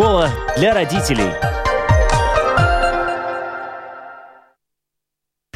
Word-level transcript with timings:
Школа 0.00 0.30
для 0.56 0.72
родителей. 0.72 1.28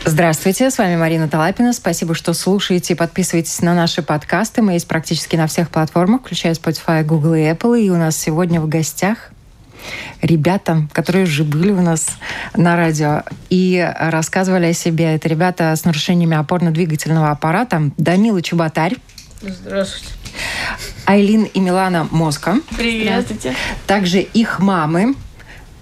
Здравствуйте, 0.04 0.70
с 0.70 0.76
вами 0.76 0.96
Марина 0.96 1.28
Талапина. 1.28 1.72
Спасибо, 1.72 2.14
что 2.14 2.34
слушаете 2.34 2.92
и 2.92 2.96
подписываетесь 2.96 3.62
на 3.62 3.74
наши 3.74 4.02
подкасты. 4.02 4.60
Мы 4.60 4.74
есть 4.74 4.86
практически 4.86 5.36
на 5.36 5.46
всех 5.46 5.70
платформах, 5.70 6.20
включая 6.20 6.52
Spotify, 6.52 7.02
Google 7.02 7.36
и 7.36 7.40
Apple. 7.40 7.80
И 7.80 7.88
у 7.88 7.96
нас 7.96 8.18
сегодня 8.18 8.60
в 8.60 8.68
гостях 8.68 9.30
ребята, 10.20 10.88
которые 10.92 11.24
уже 11.24 11.42
были 11.42 11.72
у 11.72 11.80
нас 11.80 12.08
на 12.54 12.76
радио 12.76 13.22
и 13.48 13.94
рассказывали 13.98 14.66
о 14.66 14.74
себе. 14.74 15.14
Это 15.14 15.26
ребята 15.26 15.74
с 15.74 15.86
нарушениями 15.86 16.36
опорно-двигательного 16.36 17.30
аппарата. 17.30 17.92
Данила 17.96 18.42
Чеботарь. 18.42 18.96
Здравствуйте. 19.40 20.23
Айлин 21.06 21.44
и 21.44 21.60
Милана 21.60 22.08
Моско. 22.10 22.56
Привет. 22.76 23.26
Также 23.86 24.20
их 24.20 24.58
мамы 24.58 25.14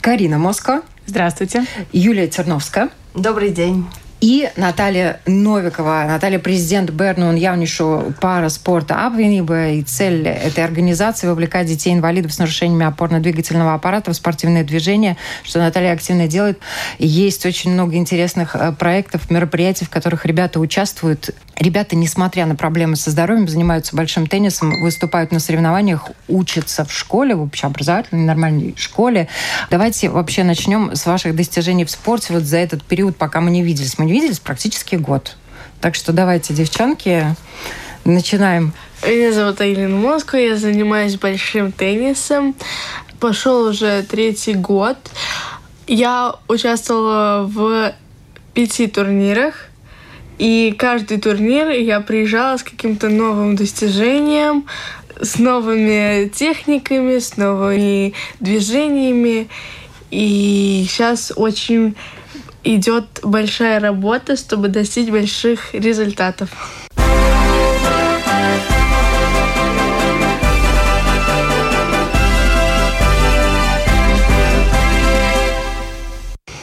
Карина 0.00 0.38
Моско. 0.38 0.82
Здравствуйте. 1.06 1.64
Юлия 1.92 2.26
Терновская. 2.26 2.88
Добрый 3.14 3.50
день. 3.50 3.86
И 4.22 4.48
Наталья 4.56 5.20
Новикова. 5.26 6.04
Наталья 6.06 6.38
президент 6.38 6.90
Бернун 6.90 7.34
явнішу 7.34 8.14
пара 8.20 8.48
спорта 8.50 9.04
Апвениба. 9.04 9.70
И 9.70 9.82
цель 9.82 10.28
этой 10.28 10.62
организации 10.62 11.26
вовлекать 11.26 11.66
детей-инвалидов 11.66 12.32
с 12.32 12.38
нарушениями 12.38 12.86
опорно-двигательного 12.86 13.74
аппарата 13.74 14.12
в 14.12 14.14
спортивное 14.14 14.62
движение, 14.62 15.16
что 15.42 15.58
Наталья 15.58 15.92
активно 15.92 16.28
делает. 16.28 16.60
Есть 17.00 17.44
очень 17.46 17.72
много 17.72 17.96
интересных 17.96 18.54
э, 18.54 18.70
проектов, 18.70 19.28
мероприятий, 19.28 19.84
в 19.84 19.90
которых 19.90 20.24
ребята 20.24 20.60
участвуют. 20.60 21.30
Ребята, 21.62 21.94
несмотря 21.94 22.44
на 22.46 22.56
проблемы 22.56 22.96
со 22.96 23.12
здоровьем, 23.12 23.46
занимаются 23.46 23.94
большим 23.94 24.26
теннисом, 24.26 24.82
выступают 24.82 25.30
на 25.30 25.38
соревнованиях, 25.38 26.08
учатся 26.26 26.84
в 26.84 26.92
школе, 26.92 27.36
в 27.36 27.42
общеобразовательной 27.42 28.24
нормальной 28.24 28.74
школе. 28.76 29.28
Давайте 29.70 30.08
вообще 30.08 30.42
начнем 30.42 30.96
с 30.96 31.06
ваших 31.06 31.36
достижений 31.36 31.84
в 31.84 31.90
спорте 31.92 32.32
вот 32.32 32.42
за 32.42 32.56
этот 32.56 32.82
период, 32.82 33.16
пока 33.16 33.40
мы 33.40 33.52
не 33.52 33.62
виделись. 33.62 33.96
Мы 33.96 34.06
не 34.06 34.12
виделись 34.12 34.40
практически 34.40 34.96
год. 34.96 35.36
Так 35.80 35.94
что 35.94 36.12
давайте, 36.12 36.52
девчонки, 36.52 37.26
начинаем. 38.04 38.72
Меня 39.06 39.32
зовут 39.32 39.60
Айлина 39.60 39.96
Моско, 39.96 40.38
я 40.38 40.56
занимаюсь 40.56 41.14
большим 41.14 41.70
теннисом. 41.70 42.56
Пошел 43.20 43.68
уже 43.68 44.02
третий 44.02 44.54
год. 44.54 44.96
Я 45.86 46.34
участвовала 46.48 47.46
в 47.46 47.94
пяти 48.52 48.88
турнирах. 48.88 49.68
И 50.42 50.74
каждый 50.76 51.20
турнир 51.20 51.68
я 51.68 52.00
приезжала 52.00 52.56
с 52.56 52.64
каким-то 52.64 53.08
новым 53.08 53.54
достижением, 53.54 54.66
с 55.20 55.38
новыми 55.38 56.28
техниками, 56.30 57.20
с 57.20 57.36
новыми 57.36 58.14
движениями. 58.40 59.46
И 60.10 60.84
сейчас 60.88 61.32
очень 61.36 61.94
идет 62.64 63.20
большая 63.22 63.78
работа, 63.78 64.34
чтобы 64.36 64.66
достичь 64.66 65.10
больших 65.10 65.74
результатов. 65.74 66.50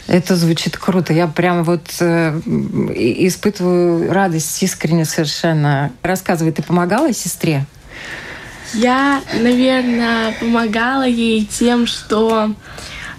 Это 0.09 0.35
звучит 0.35 0.75
круто. 0.75 1.13
Я 1.13 1.27
прям 1.27 1.63
вот 1.63 1.83
э, 1.99 2.39
испытываю 2.39 4.11
радость 4.11 4.63
искренне 4.63 5.05
совершенно. 5.05 5.91
Рассказывай, 6.01 6.51
ты 6.51 6.63
помогала 6.63 7.13
сестре? 7.13 7.67
Я, 8.73 9.21
наверное, 9.39 10.33
помогала 10.39 11.05
ей 11.05 11.45
тем, 11.45 11.85
что 11.85 12.55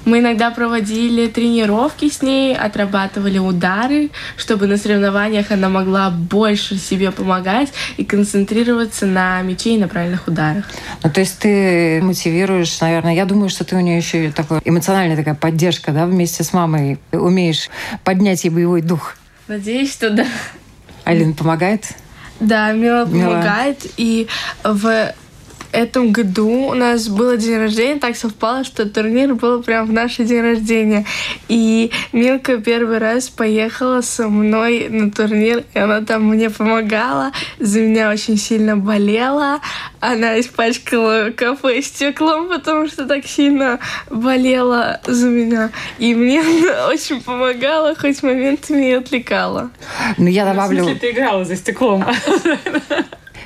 мы 0.05 0.21
иногда 0.21 0.51
проводили 0.51 1.27
тренировки 1.29 2.09
с 2.09 2.23
ней, 2.23 2.57
отрабатывали 2.57 3.39
удары, 3.39 4.11
чтобы 4.37 4.67
на 4.67 4.77
соревнованиях 4.77 5.51
она 5.51 5.69
могла 5.69 6.11
больше 6.11 6.77
себе 6.77 7.11
помогать 7.11 7.73
и 7.97 8.05
концентрироваться 8.05 9.07
на 9.07 9.43
мяче 9.43 9.75
и 9.75 9.79
на 9.79 9.89
правильных 9.89 10.27
ударах. 10.27 10.65
Ну, 11.03 11.11
то 11.11 11.21
есть 11.21 11.39
ты 11.39 12.01
мотивируешь, 12.03 12.81
наверное, 12.81 13.15
я 13.15 13.25
думаю, 13.25 13.51
что 13.51 13.65
ты 13.65 13.77
у 13.77 13.81
нее 13.81 13.99
еще 13.99 14.31
такая 14.31 14.61
эмоциональная 14.65 15.17
такая 15.17 15.35
поддержка, 15.35 15.93
да, 15.93 16.07
вместе 16.07 16.45
с 16.45 16.53
мамой 16.53 16.99
умеешь 17.13 17.69
поднять 18.05 18.45
ей 18.45 18.51
боевой 18.51 18.83
дух. 18.83 19.17
Надеюсь, 19.49 19.93
что 19.93 20.11
да. 20.11 20.27
Алина 21.05 21.35
помогает? 21.35 21.87
Да, 22.39 22.73
Мила 22.73 23.05
помогает. 23.05 23.83
Мила. 23.83 23.93
И 23.97 24.29
в 24.65 25.13
этом 25.73 26.13
году 26.13 26.49
у 26.69 26.75
нас 26.75 27.09
было 27.09 27.37
день 27.37 27.59
рождения, 27.59 28.01
так 28.01 28.17
совпало, 28.17 28.65
что 28.65 28.89
турнир 28.89 29.35
был 29.35 29.63
прям 29.63 29.87
в 29.87 29.93
наш 29.93 30.17
день 30.17 30.41
рождения. 30.41 31.05
И 31.49 31.91
Милка 32.13 32.59
первый 32.59 32.99
раз 32.99 33.29
поехала 33.29 34.01
со 34.01 34.29
мной 34.29 34.89
на 34.89 35.11
турнир, 35.11 35.65
и 35.75 35.79
она 35.79 36.01
там 36.01 36.25
мне 36.25 36.51
помогала, 36.51 37.33
за 37.59 37.81
меня 37.81 38.11
очень 38.11 38.37
сильно 38.37 38.77
болела. 38.77 39.61
Она 40.01 40.41
испачкала 40.41 41.31
кафе 41.31 41.83
стеклом, 41.83 42.49
потому 42.49 42.89
что 42.89 43.07
так 43.07 43.27
сильно 43.27 43.79
болела 44.09 45.01
за 45.07 45.29
меня. 45.29 45.71
И 45.99 46.15
мне 46.15 46.41
она 46.41 46.89
очень 46.89 47.23
помогала, 47.23 47.95
хоть 47.95 48.23
моментами 48.23 48.91
и 48.91 48.93
отвлекала. 48.93 49.71
Ну, 50.19 50.27
я 50.27 50.45
добавлю... 50.45 50.83
В 50.83 50.85
смысле, 50.85 51.01
ты 51.01 51.11
играла 51.11 51.45
за 51.45 51.57
стеклом? 51.57 52.05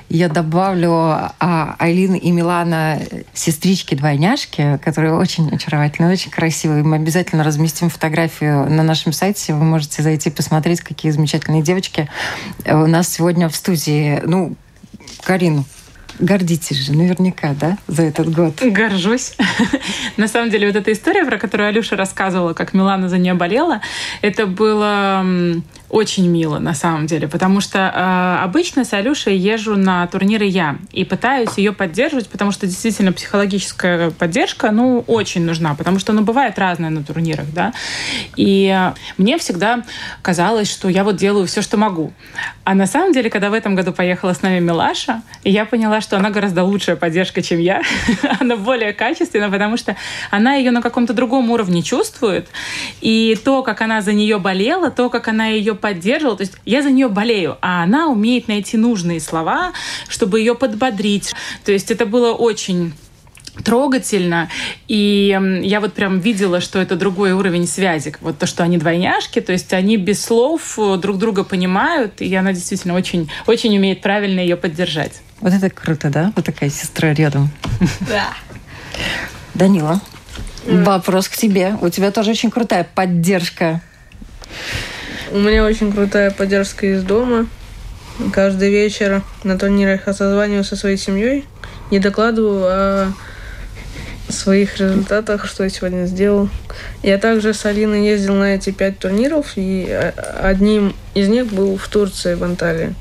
Я 0.09 0.28
добавлю 0.28 0.92
а, 0.92 1.76
Айлин 1.78 2.15
и 2.15 2.31
Милана 2.31 3.00
сестрички-двойняшки, 3.32 4.78
которые 4.84 5.15
очень 5.15 5.48
очаровательные, 5.53 6.12
очень 6.12 6.31
красивые. 6.31 6.84
Мы 6.84 6.97
обязательно 6.97 7.42
разместим 7.42 7.88
фотографию 7.88 8.70
на 8.70 8.82
нашем 8.82 9.12
сайте. 9.12 9.54
Вы 9.54 9.65
можете 9.65 10.03
зайти 10.03 10.31
посмотреть, 10.31 10.82
какие 10.82 11.10
замечательные 11.10 11.62
девочки 11.62 12.09
у 12.66 12.87
нас 12.87 13.09
сегодня 13.09 13.48
в 13.48 13.56
студии. 13.56 14.20
Ну, 14.25 14.56
Карин, 15.25 15.65
Гордитесь 16.19 16.78
же 16.78 16.92
наверняка, 16.92 17.54
да, 17.59 17.76
за 17.88 18.03
этот 18.03 18.32
год? 18.32 18.62
Горжусь. 18.62 19.34
На 20.16 20.28
самом 20.28 20.50
деле, 20.50 20.69
вот 20.69 20.76
эта 20.76 20.92
история, 20.92 21.25
про 21.25 21.38
которую 21.38 21.69
Алюша 21.69 21.97
рассказывала, 21.97 22.53
как 22.53 22.72
Милана 22.72 23.09
за 23.09 23.19
нее 23.19 23.34
болела, 23.34 23.81
это 24.22 24.47
было 24.47 25.25
очень 25.94 26.28
мило, 26.28 26.59
на 26.59 26.75
самом 26.75 27.06
деле, 27.06 27.28
потому 27.28 27.60
что 27.60 27.78
э, 27.78 28.43
обычно 28.43 28.84
с 28.84 28.93
Алюшей 28.93 29.37
езжу 29.37 29.77
на 29.77 30.05
турниры 30.09 30.44
я 30.44 30.77
и 30.91 31.05
пытаюсь 31.05 31.56
ее 31.56 31.72
поддерживать, 31.72 32.28
потому 32.28 32.50
что 32.50 32.66
действительно 32.66 33.12
психологическая 33.12 34.10
поддержка, 34.10 34.72
ну, 34.72 35.04
очень 35.06 35.44
нужна, 35.44 35.77
потому 35.77 36.00
что, 36.00 36.12
ну, 36.12 36.22
бывает 36.22 36.59
разное 36.59 36.91
на 36.91 37.04
турнирах, 37.04 37.47
да, 37.54 37.72
и 38.34 38.91
мне 39.19 39.38
всегда 39.38 39.84
казалось, 40.21 40.69
что 40.69 40.88
я 40.88 41.04
вот 41.04 41.15
делаю 41.15 41.47
все, 41.47 41.62
что 41.62 41.77
могу. 41.77 42.12
А 42.65 42.75
на 42.75 42.88
самом 42.88 43.12
деле, 43.12 43.31
когда 43.31 43.50
в 43.50 43.54
этом 43.54 43.77
году 43.77 43.93
поехала 43.93 44.33
с 44.33 44.43
нами 44.43 44.59
Милаша, 44.59 45.22
я 45.44 45.65
поняла, 45.65 46.00
что 46.00 46.16
она 46.16 46.31
гораздо 46.31 46.65
лучшая 46.65 46.97
поддержка, 46.97 47.41
чем 47.41 47.60
я, 47.60 47.83
она 48.41 48.56
более 48.56 48.94
качественная, 48.94 49.49
потому 49.49 49.77
что 49.77 49.94
она 50.33 50.54
ее 50.54 50.72
на 50.72 50.83
каком-то 50.83 51.12
другом 51.12 51.53
уровне 51.53 51.84
чувствует, 51.84 52.49
и 53.00 53.38
то, 53.44 53.62
как 53.62 53.81
она 53.81 54.00
за 54.00 54.12
нее 54.12 54.41
болела, 54.41 54.91
то, 54.91 55.09
как 55.09 55.28
она 55.28 55.47
ее 55.47 55.77
поддерживала. 55.84 56.34
То 56.34 56.45
есть 56.45 56.55
я 56.65 56.81
за 56.81 56.91
нее 56.91 57.09
болею, 57.09 57.59
а 57.61 57.83
она 57.83 58.06
умеет 58.06 58.49
найти 58.49 58.78
нужные 58.78 59.21
слова, 59.21 59.75
чтобы 60.09 60.39
ее 60.39 60.55
подбодрить. 60.55 61.34
То 61.62 61.72
есть 61.72 61.91
это 61.91 62.06
было 62.06 62.33
очень 62.33 62.95
трогательно. 63.62 64.49
И 64.89 65.39
я 65.62 65.81
вот 65.81 65.93
прям 65.93 66.21
видела, 66.21 66.62
что 66.62 66.78
это 66.78 66.97
другой 66.97 67.33
уровень 67.33 67.67
связи. 67.67 68.17
Вот 68.22 68.39
то, 68.39 68.47
что 68.47 68.62
они 68.62 68.78
двойняшки, 68.78 69.43
то 69.43 69.53
есть 69.53 69.75
они 69.75 69.99
без 69.99 70.25
слов 70.25 70.78
э, 70.78 70.97
друг 70.97 71.19
друга 71.19 71.45
понимают, 71.45 72.22
и 72.22 72.34
она 72.34 72.55
действительно 72.55 72.95
очень, 72.95 73.31
очень 73.47 73.77
умеет 73.77 74.01
правильно 74.01 74.41
ее 74.41 74.56
поддержать. 74.56 75.21
Вот 75.43 75.53
это 75.53 75.69
круто, 75.69 76.09
да? 76.09 76.33
Вот 76.34 76.47
такая 76.47 76.71
сестра 76.71 77.13
рядом. 77.13 77.51
Да. 78.09 78.33
Данила, 79.53 80.01
вопрос 80.65 81.28
к 81.28 81.36
тебе. 81.36 81.77
У 81.83 81.91
тебя 81.91 82.10
тоже 82.10 82.31
очень 82.31 82.51
крутая 82.51 82.89
поддержка 82.95 83.83
у 85.34 85.39
меня 85.39 85.65
очень 85.65 85.92
крутая 85.92 86.31
поддержка 86.31 86.86
из 86.86 87.03
дома. 87.03 87.48
Каждый 88.33 88.71
вечер 88.71 89.22
на 89.42 89.59
турнирах 89.59 90.03
я 90.07 90.15
со 90.63 90.77
своей 90.77 90.97
семьей, 90.97 91.45
не 91.91 91.98
докладываю 91.98 92.65
о 92.66 93.13
своих 94.28 94.78
результатах, 94.78 95.47
что 95.47 95.65
я 95.65 95.71
сегодня 95.71 96.07
сделал. 96.07 96.48
Я 97.03 97.19
также 97.19 97.53
с 97.53 97.66
Алиной 97.66 98.07
ездил 98.07 98.34
на 98.34 98.54
эти 98.54 98.71
пять 98.71 99.01
турниров, 99.01 99.54
и 99.57 99.91
одним 100.41 100.95
из 101.15 101.27
них 101.27 101.47
был 101.47 101.77
в 101.77 101.89
Турции, 101.89 102.34
в 102.34 102.45
Анталии. 102.45 102.95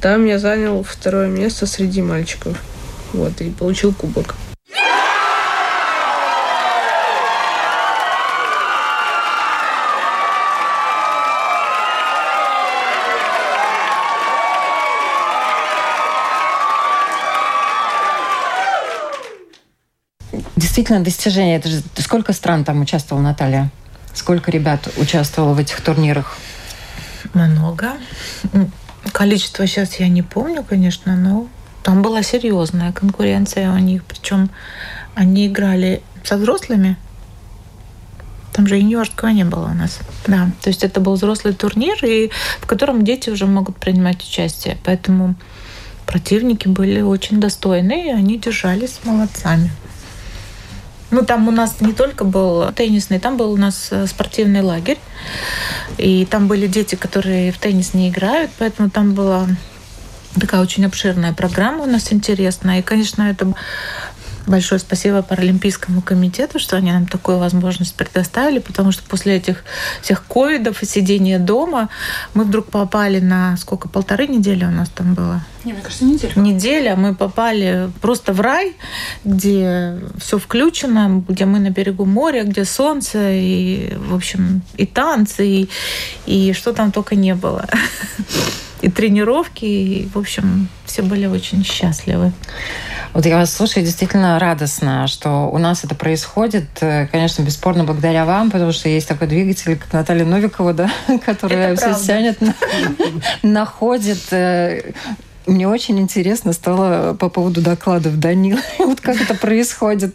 Там 0.00 0.24
я 0.24 0.38
занял 0.38 0.84
второе 0.84 1.26
место 1.26 1.66
среди 1.66 2.00
мальчиков. 2.00 2.56
Вот, 3.12 3.40
и 3.40 3.50
получил 3.50 3.92
кубок. 3.92 4.36
Действительно 20.72 21.04
достижение. 21.04 21.58
Это 21.58 21.68
же 21.68 21.82
сколько 21.98 22.32
стран 22.32 22.64
там 22.64 22.80
участвовала 22.80 23.22
Наталья? 23.22 23.70
Сколько 24.14 24.50
ребят 24.50 24.88
участвовало 24.96 25.52
в 25.52 25.58
этих 25.58 25.82
турнирах? 25.82 26.38
Много. 27.34 27.92
Количество 29.12 29.66
сейчас 29.66 29.96
я 29.96 30.08
не 30.08 30.22
помню, 30.22 30.64
конечно, 30.64 31.14
но 31.14 31.46
там 31.82 32.00
была 32.00 32.22
серьезная 32.22 32.90
конкуренция 32.92 33.70
у 33.70 33.76
них. 33.76 34.02
Причем 34.04 34.48
они 35.14 35.46
играли 35.46 36.02
со 36.24 36.38
взрослыми. 36.38 36.96
Там 38.54 38.66
же 38.66 38.76
юниорского 38.76 39.28
не 39.28 39.44
было 39.44 39.66
у 39.66 39.74
нас. 39.74 39.98
Да, 40.26 40.52
то 40.62 40.68
есть 40.70 40.84
это 40.84 41.00
был 41.00 41.16
взрослый 41.16 41.52
турнир, 41.52 42.02
и 42.02 42.30
в 42.60 42.66
котором 42.66 43.04
дети 43.04 43.28
уже 43.28 43.44
могут 43.44 43.76
принимать 43.76 44.22
участие. 44.22 44.78
Поэтому 44.84 45.34
противники 46.06 46.66
были 46.66 47.02
очень 47.02 47.40
достойные, 47.40 48.06
и 48.06 48.12
они 48.12 48.38
держались 48.38 49.00
молодцами. 49.04 49.70
Ну, 51.12 51.22
там 51.22 51.46
у 51.46 51.50
нас 51.50 51.80
не 51.80 51.92
только 51.92 52.24
был 52.24 52.72
теннисный, 52.72 53.20
там 53.20 53.36
был 53.36 53.52
у 53.52 53.56
нас 53.56 53.88
э, 53.90 54.06
спортивный 54.06 54.62
лагерь. 54.62 54.98
И 55.98 56.24
там 56.24 56.48
были 56.48 56.66
дети, 56.66 56.94
которые 56.94 57.52
в 57.52 57.58
теннис 57.58 57.92
не 57.92 58.08
играют, 58.08 58.50
поэтому 58.58 58.88
там 58.88 59.12
была 59.12 59.46
такая 60.40 60.62
очень 60.62 60.86
обширная 60.86 61.34
программа 61.34 61.84
у 61.84 61.86
нас 61.86 62.12
интересная. 62.12 62.78
И, 62.78 62.82
конечно, 62.82 63.22
это 63.22 63.52
Большое 64.46 64.80
спасибо 64.80 65.22
Паралимпийскому 65.22 66.02
комитету, 66.02 66.58
что 66.58 66.76
они 66.76 66.90
нам 66.90 67.06
такую 67.06 67.38
возможность 67.38 67.94
предоставили, 67.94 68.58
потому 68.58 68.90
что 68.90 69.02
после 69.04 69.36
этих 69.36 69.64
всех 70.02 70.24
ковидов 70.24 70.82
и 70.82 70.86
сидения 70.86 71.38
дома 71.38 71.88
мы 72.34 72.44
вдруг 72.44 72.66
попали 72.66 73.20
на 73.20 73.56
сколько, 73.56 73.88
полторы 73.88 74.26
недели 74.26 74.64
у 74.64 74.70
нас 74.70 74.88
там 74.88 75.14
было? 75.14 75.42
Не, 75.64 75.74
мне 75.74 75.82
кажется, 75.82 76.04
неделя. 76.04 76.32
Неделя. 76.36 76.96
Мы 76.96 77.14
попали 77.14 77.90
просто 78.00 78.32
в 78.32 78.40
рай, 78.40 78.74
где 79.24 79.98
все 80.18 80.38
включено, 80.38 81.24
где 81.28 81.44
мы 81.44 81.60
на 81.60 81.70
берегу 81.70 82.04
моря, 82.04 82.42
где 82.42 82.64
солнце, 82.64 83.30
и, 83.32 83.94
в 83.94 84.14
общем, 84.14 84.62
и 84.76 84.86
танцы, 84.86 85.46
и, 85.46 85.68
и 86.26 86.52
что 86.52 86.72
там 86.72 86.90
только 86.90 87.14
не 87.14 87.36
было. 87.36 87.66
И 88.82 88.90
тренировки, 88.90 89.64
и, 89.64 90.08
в 90.12 90.18
общем, 90.18 90.68
все 90.84 91.02
были 91.02 91.26
очень 91.26 91.64
счастливы. 91.64 92.32
Вот 93.14 93.24
я 93.26 93.36
вас 93.36 93.54
слушаю, 93.54 93.84
действительно 93.84 94.38
радостно, 94.38 95.06
что 95.06 95.48
у 95.52 95.58
нас 95.58 95.84
это 95.84 95.94
происходит. 95.94 96.66
Э, 96.80 97.06
конечно, 97.06 97.42
бесспорно 97.42 97.84
благодаря 97.84 98.24
вам, 98.24 98.50
потому 98.50 98.72
что 98.72 98.88
есть 98.88 99.06
такой 99.06 99.28
двигатель, 99.28 99.76
как 99.76 99.92
Наталья 99.92 100.24
Новикова, 100.24 100.72
да, 100.72 100.90
которая 101.24 101.76
все 101.76 101.94
тянет, 101.94 102.38
находит 103.42 104.32
э, 104.32 104.92
мне 105.46 105.68
очень 105.68 105.98
интересно 105.98 106.52
стало 106.52 107.14
по 107.14 107.28
поводу 107.28 107.62
докладов 107.62 108.18
Данила. 108.18 108.60
Вот 108.78 109.00
как 109.00 109.20
это 109.20 109.34
происходит. 109.34 110.14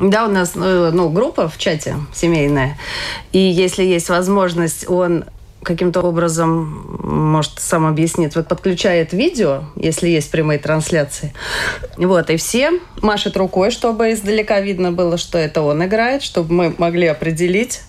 Да, 0.00 0.26
у 0.26 0.30
нас 0.30 0.52
э, 0.54 0.90
ну, 0.92 1.08
группа 1.10 1.48
в 1.48 1.58
чате 1.58 1.96
семейная. 2.14 2.78
И 3.32 3.38
если 3.38 3.82
есть 3.82 4.08
возможность, 4.08 4.88
он 4.88 5.24
каким-то 5.62 6.00
образом, 6.00 6.98
может, 7.02 7.58
сам 7.58 7.86
объяснит, 7.86 8.34
вот 8.34 8.48
подключает 8.48 9.12
видео, 9.12 9.64
если 9.76 10.08
есть 10.08 10.30
прямые 10.30 10.58
трансляции. 10.58 11.34
Вот, 11.96 12.30
и 12.30 12.36
все 12.36 12.80
машут 13.02 13.36
рукой, 13.36 13.70
чтобы 13.70 14.12
издалека 14.12 14.60
видно 14.60 14.90
было, 14.90 15.18
что 15.18 15.38
это 15.38 15.60
он 15.60 15.84
играет, 15.84 16.22
чтобы 16.22 16.52
мы 16.52 16.74
могли 16.78 17.06
определить, 17.06 17.82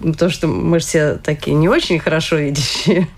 потому 0.00 0.30
что 0.30 0.48
мы 0.48 0.80
все 0.80 1.14
такие 1.14 1.56
не 1.56 1.68
очень 1.68 2.00
хорошо 2.00 2.36
видящие. 2.36 3.08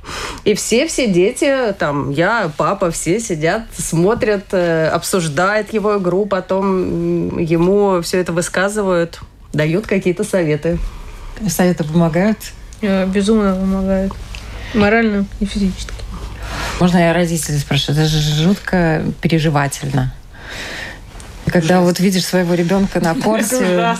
И 0.44 0.54
все-все 0.54 1.06
дети, 1.06 1.74
там, 1.78 2.10
я, 2.10 2.52
папа, 2.56 2.90
все 2.90 3.20
сидят, 3.20 3.62
смотрят, 3.76 4.46
э, 4.52 4.88
обсуждают 4.88 5.72
его 5.72 5.98
игру, 5.98 6.26
потом 6.26 7.38
ему 7.38 8.02
все 8.02 8.18
это 8.18 8.32
высказывают, 8.32 9.20
дают 9.52 9.86
какие-то 9.86 10.24
советы. 10.24 10.78
Советы 11.48 11.84
помогают? 11.84 12.38
Безумно 12.80 13.54
помогает. 13.54 14.12
Морально 14.74 15.26
и 15.40 15.44
физически. 15.44 15.92
Можно 16.80 16.98
я 16.98 17.12
родителей 17.12 17.58
спрошу? 17.58 17.92
Это 17.92 18.06
же 18.06 18.20
жутко 18.42 19.02
переживательно. 19.20 20.14
И 21.46 21.50
когда 21.50 21.80
вот 21.80 21.98
видишь 21.98 22.26
своего 22.26 22.54
ребенка 22.54 23.00
на 23.00 23.14
корте, 23.22 23.96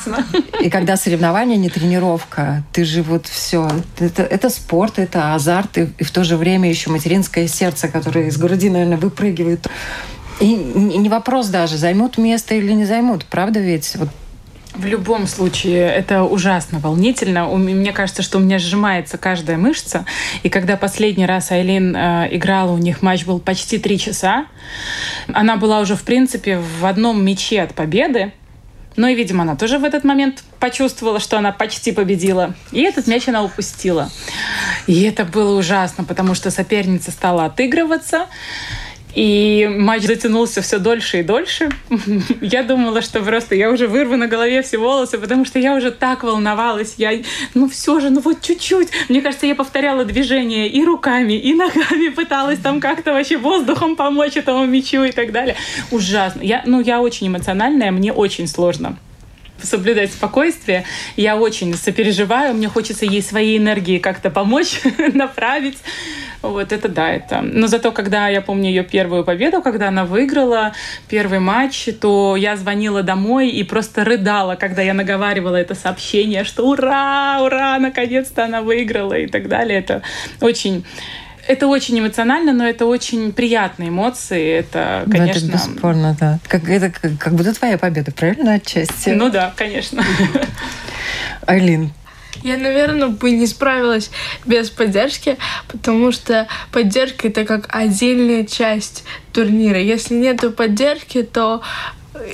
и 0.61 0.71
когда 0.71 0.97
соревнования, 0.97 1.57
не 1.57 1.71
тренировка, 1.71 2.63
ты 2.73 2.85
же 2.85 3.03
вот 3.03 3.27
все, 3.27 3.71
это, 3.99 4.23
это 4.23 4.51
спорт, 4.51 4.99
это 4.99 5.35
азарт, 5.35 5.79
и, 5.79 5.89
и 5.99 6.05
в 6.05 6.11
то 6.11 6.25
же 6.25 6.37
время 6.37 6.69
еще 6.69 6.91
материнское 6.91 7.49
сердце, 7.49 7.89
которое 7.89 8.27
из 8.27 8.37
груди, 8.37 8.69
наверное, 8.69 8.99
выпрыгивает. 8.99 9.67
И 10.41 10.55
не 10.55 11.09
вопрос 11.09 11.49
даже, 11.49 11.79
займут 11.79 12.19
место 12.19 12.55
или 12.55 12.73
не 12.73 12.85
займут, 12.85 13.25
правда 13.25 13.61
ведь? 13.61 13.97
Вот 13.97 14.11
в 14.79 14.87
любом 14.87 15.27
случае, 15.27 15.89
это 15.89 16.23
ужасно 16.23 16.79
волнительно. 16.79 17.47
Мне 17.49 17.93
кажется, 17.93 18.23
что 18.23 18.39
у 18.39 18.41
меня 18.41 18.59
сжимается 18.59 19.19
каждая 19.19 19.59
мышца. 19.59 20.07
И 20.45 20.49
когда 20.49 20.77
последний 20.77 21.27
раз 21.27 21.51
Айлин 21.51 21.97
э, 21.97 22.29
играла, 22.31 22.73
у 22.73 22.79
них 22.79 23.03
матч 23.03 23.25
был 23.25 23.41
почти 23.41 23.79
три 23.79 23.99
часа. 23.99 24.47
Она 25.33 25.57
была 25.57 25.81
уже, 25.81 25.97
в 25.97 26.03
принципе, 26.03 26.59
в 26.59 26.87
одном 26.87 27.25
мяче 27.25 27.61
от 27.61 27.75
победы. 27.75 28.33
Но 28.95 29.09
и, 29.09 29.15
видимо, 29.15 29.43
она 29.43 29.57
тоже 29.57 29.79
в 29.79 29.85
этот 29.85 30.05
момент 30.05 30.43
почувствовала, 30.61 31.21
что 31.21 31.39
она 31.39 31.53
почти 31.53 31.93
победила. 31.93 32.55
И 32.73 32.83
этот 32.83 33.07
мяч 33.07 33.29
она 33.29 33.43
упустила. 33.45 34.11
И 34.87 35.03
это 35.03 35.25
было 35.25 35.59
ужасно, 35.59 36.05
потому 36.05 36.35
что 36.35 36.51
соперница 36.51 37.11
стала 37.11 37.45
отыгрываться. 37.45 38.27
И 39.15 39.69
матч 39.71 40.03
затянулся 40.03 40.61
все 40.61 40.79
дольше 40.79 41.21
и 41.21 41.23
дольше. 41.23 41.71
Я 42.41 42.63
думала, 42.63 43.03
что 43.03 43.21
просто 43.21 43.55
я 43.55 43.71
уже 43.71 43.89
вырву 43.89 44.17
на 44.17 44.27
голове 44.27 44.63
все 44.63 44.79
волосы, 44.79 45.19
потому 45.19 45.45
что 45.45 45.59
я 45.59 45.75
уже 45.75 45.91
так 45.91 46.23
волновалась. 46.23 46.95
Я, 46.99 47.13
ну 47.55 47.69
все 47.69 48.01
же, 48.01 48.11
ну 48.11 48.21
вот 48.21 48.43
чуть-чуть. 48.43 48.89
Мне 49.09 49.21
кажется, 49.21 49.47
я 49.47 49.55
повторяла 49.55 50.05
движения 50.05 50.69
и 50.69 50.85
руками, 50.85 51.33
и 51.33 51.55
ногами, 51.55 52.09
пыталась 52.09 52.59
там 52.59 52.81
как-то 52.81 53.13
вообще 53.13 53.39
воздухом 53.39 53.97
помочь 53.97 54.37
этому 54.37 54.67
мячу 54.67 55.03
и 55.05 55.13
так 55.13 55.33
далее. 55.33 55.57
Ужасно. 55.91 56.43
Я, 56.43 56.63
ну, 56.67 56.81
я 56.81 57.01
очень 57.01 57.29
эмоциональная, 57.29 57.91
мне 57.91 58.13
очень 58.13 58.47
сложно 58.47 58.97
соблюдать 59.63 60.13
спокойствие. 60.13 60.85
Я 61.17 61.37
очень 61.37 61.75
сопереживаю, 61.75 62.55
мне 62.55 62.69
хочется 62.69 63.05
ей 63.05 63.23
своей 63.23 63.59
энергии 63.59 63.99
как-то 63.99 64.31
помочь, 64.31 64.81
направить. 65.15 65.79
Вот 66.43 66.73
это 66.73 66.89
да, 66.89 67.11
это. 67.11 67.41
Но 67.43 67.67
зато, 67.67 67.91
когда 67.91 68.29
я 68.29 68.41
помню 68.41 68.69
ее 68.69 68.85
первую 68.85 69.25
победу, 69.25 69.61
когда 69.61 69.89
она 69.89 70.05
выиграла 70.05 70.73
первый 71.09 71.41
матч, 71.41 71.89
то 72.01 72.37
я 72.37 72.57
звонила 72.57 73.03
домой 73.03 73.51
и 73.51 73.65
просто 73.65 74.05
рыдала, 74.05 74.55
когда 74.55 74.83
я 74.83 74.95
наговаривала 74.95 75.57
это 75.57 75.75
сообщение, 75.75 76.45
что 76.45 76.69
ура, 76.69 77.41
ура, 77.43 77.79
наконец-то 77.79 78.45
она 78.45 78.63
выиграла 78.63 79.15
и 79.15 79.27
так 79.27 79.49
далее. 79.49 79.79
Это 79.81 80.03
очень 80.41 80.85
это 81.49 81.67
очень 81.67 81.99
эмоционально, 81.99 82.53
но 82.53 82.69
это 82.69 82.85
очень 82.85 83.33
приятные 83.33 83.89
эмоции. 83.89 84.53
Это, 84.53 85.05
конечно... 85.11 85.49
Ну, 85.49 85.55
это 85.55 85.69
бесспорно, 85.69 86.17
да. 86.21 86.39
Как, 86.47 86.69
это 86.69 86.91
как, 86.91 87.19
как 87.19 87.33
будто 87.33 87.55
твоя 87.55 87.79
победа, 87.79 88.13
правильно, 88.13 88.55
отчасти? 88.55 89.11
Ну 89.11 89.31
да, 89.31 89.55
конечно. 89.57 90.05
Айлин, 91.47 91.91
я, 92.43 92.57
наверное, 92.57 93.09
бы 93.09 93.31
не 93.31 93.47
справилась 93.47 94.11
без 94.45 94.71
поддержки, 94.71 95.37
потому 95.69 96.13
что 96.13 96.47
поддержка 96.73 97.29
это 97.29 97.45
как 97.45 97.69
отдельная 97.75 98.45
часть 98.45 99.05
турнира. 99.33 99.81
Если 99.81 100.15
нету 100.15 100.51
поддержки, 100.51 101.23
то 101.23 101.63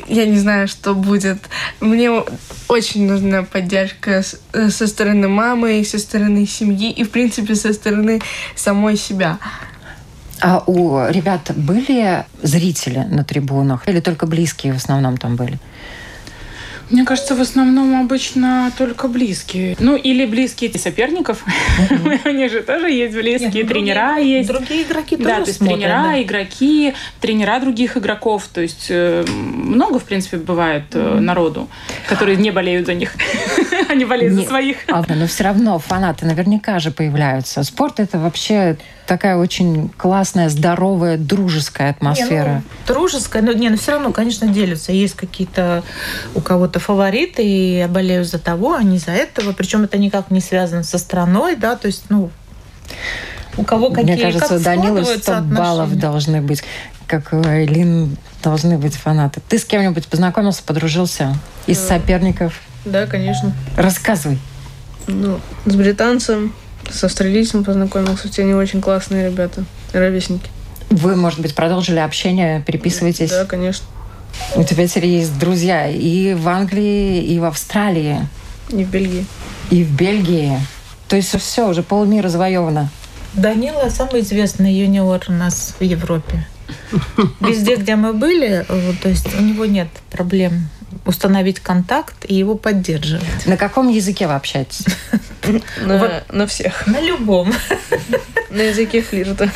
я 0.09 0.27
не 0.27 0.39
знаю, 0.39 0.69
что 0.69 0.95
будет. 0.95 1.39
Мне 1.81 2.11
очень 2.69 3.07
нужна 3.07 3.43
поддержка 3.43 4.23
со 4.23 4.87
стороны 4.87 5.29
мамы, 5.29 5.85
со 5.85 5.99
стороны 5.99 6.47
семьи 6.47 6.91
и, 6.91 7.05
в 7.05 7.11
принципе, 7.11 7.55
со 7.55 7.73
стороны 7.73 8.21
самой 8.55 8.97
себя. 8.97 9.39
А 10.41 10.63
у 10.67 11.07
ребят 11.09 11.53
были 11.57 12.25
зрители 12.43 12.99
на 12.99 13.25
трибунах 13.25 13.89
или 13.89 14.01
только 14.01 14.27
близкие 14.27 14.73
в 14.73 14.77
основном 14.77 15.17
там 15.17 15.37
были? 15.37 15.59
Мне 16.91 17.05
кажется, 17.05 17.35
в 17.35 17.41
основном 17.41 18.01
обычно 18.01 18.71
только 18.77 19.09
близкие. 19.09 19.77
Ну, 19.79 19.97
или 19.97 20.27
близкие 20.27 20.73
соперников. 20.79 21.45
У 22.25 22.31
них 22.31 22.51
же 22.51 22.63
тоже 22.63 22.91
есть 22.91 23.15
близкие, 23.15 23.65
тренера 23.65 24.19
есть. 24.19 24.49
Другие 24.49 24.83
игроки 24.83 25.17
тоже 25.17 25.29
Да, 25.29 25.41
то 25.41 25.49
есть 25.49 25.59
тренера, 25.59 26.23
игроки, 26.23 26.95
тренера 27.21 27.61
других 27.61 27.97
игроков. 27.97 28.49
То 28.53 28.61
есть 28.61 28.87
э, 28.91 29.25
много, 29.29 29.99
в 29.99 30.05
принципе, 30.05 30.37
бывает 30.37 30.85
э, 30.93 31.19
народу, 31.21 31.69
которые 32.09 32.37
не 32.37 32.51
болеют 32.51 32.87
за 32.87 32.95
них. 32.95 33.15
Они 33.89 34.05
болеют 34.05 34.35
за 34.35 34.45
своих. 34.45 34.77
Но 34.89 35.27
все 35.27 35.45
равно 35.45 35.79
фанаты 35.79 36.27
наверняка 36.27 36.79
же 36.79 36.91
появляются. 36.91 37.63
Спорт— 37.63 37.95
это 38.01 38.19
вообще 38.19 38.77
такая 39.07 39.37
очень 39.37 39.91
классная, 39.97 40.49
здоровая, 40.49 41.19
дружеская 41.19 41.91
атмосфера. 41.91 42.49
Не, 42.49 42.55
ну, 42.55 42.63
дружеская, 42.87 43.43
но 43.43 43.53
не, 43.53 43.69
но 43.69 43.77
все 43.77 43.93
равно, 43.93 44.13
конечно, 44.13 44.49
делятся. 44.49 44.93
Есть 44.93 45.15
какие-то 45.15 45.83
у 46.35 46.41
кого-то 46.41 46.81
фавориты, 46.81 47.45
и 47.45 47.79
я 47.79 47.89
болею 47.89 48.25
за 48.25 48.39
того, 48.39 48.75
а 48.75 48.83
не 48.83 48.99
за 48.99 49.13
этого. 49.13 49.53
Причем 49.53 49.85
это 49.85 49.99
никак 49.99 50.31
не 50.31 50.41
связано 50.41 50.83
со 50.83 50.99
страной, 50.99 51.57
да, 51.57 51.77
то 51.77 51.87
есть, 51.87 52.05
ну, 52.09 52.31
у 53.57 53.65
кого 53.65 53.91
какие 53.91 54.15
Мне 54.15 54.17
кажется, 54.17 54.57
у 54.57 54.61
Данилы 54.61 55.05
100 55.05 55.41
баллов 55.43 55.97
должны 55.97 56.41
быть, 56.41 56.65
как 57.07 57.33
у 57.33 57.47
Айлин 57.47 58.17
должны 58.43 58.79
быть 58.79 58.97
фанаты. 58.97 59.41
Ты 59.49 59.59
с 59.59 59.65
кем-нибудь 59.65 60.09
познакомился, 60.09 60.63
подружился? 60.65 61.37
Из 61.67 61.79
да. 61.79 61.99
соперников? 61.99 62.61
Да, 62.85 63.07
конечно. 63.07 63.55
Рассказывай. 63.77 64.39
Ну, 65.07 65.41
с 65.67 65.75
британцем, 65.75 66.55
с 66.91 67.05
австралийцем 67.05 67.65
познакомился. 67.65 68.31
Все 68.31 68.43
они 68.43 68.55
очень 68.55 68.81
классные 68.81 69.27
ребята, 69.27 69.65
ровесники. 69.93 70.49
Вы, 70.91 71.17
может 71.17 71.41
быть, 71.41 71.55
продолжили 71.55 71.99
общение, 71.99 72.63
переписываетесь? 72.63 73.31
Да, 73.31 73.45
конечно. 73.45 73.87
У 74.57 74.65
тебя 74.65 74.87
теперь 74.87 75.07
есть 75.07 75.39
друзья 75.39 75.89
и 75.89 76.35
в 76.35 76.49
Англии, 76.49 77.23
и 77.23 77.39
в 77.39 77.45
Австралии. 77.45 78.29
И 78.69 78.85
в 78.85 78.91
Бельгии. 78.91 79.27
И 79.71 79.85
в 79.85 79.91
Бельгии. 79.93 80.59
То 81.09 81.17
есть 81.17 81.39
все, 81.39 81.69
уже 81.69 81.83
полмира 81.83 82.29
завоевано. 82.29 82.91
Данила 83.35 83.89
самый 83.89 84.21
известный 84.21 84.73
юниор 84.73 85.23
у 85.29 85.33
нас 85.33 85.75
в 85.79 85.83
Европе. 85.83 86.47
Везде, 87.41 87.77
где 87.77 87.97
мы 87.97 88.13
были, 88.13 88.65
то 89.03 89.09
есть 89.09 89.35
у 89.35 89.43
него 89.43 89.65
нет 89.67 89.89
проблем 90.11 90.69
установить 91.07 91.61
контакт 91.61 92.25
и 92.27 92.35
его 92.35 92.55
поддерживать. 92.57 93.47
На 93.47 93.57
каком 93.57 93.89
языке 93.89 94.27
вы 94.27 94.35
общаетесь? 94.35 94.85
На, 96.31 96.47
всех. 96.47 96.87
На 96.87 97.01
любом. 97.01 97.53
На 98.51 98.63
языке 98.63 99.03
флирта. 99.03 99.51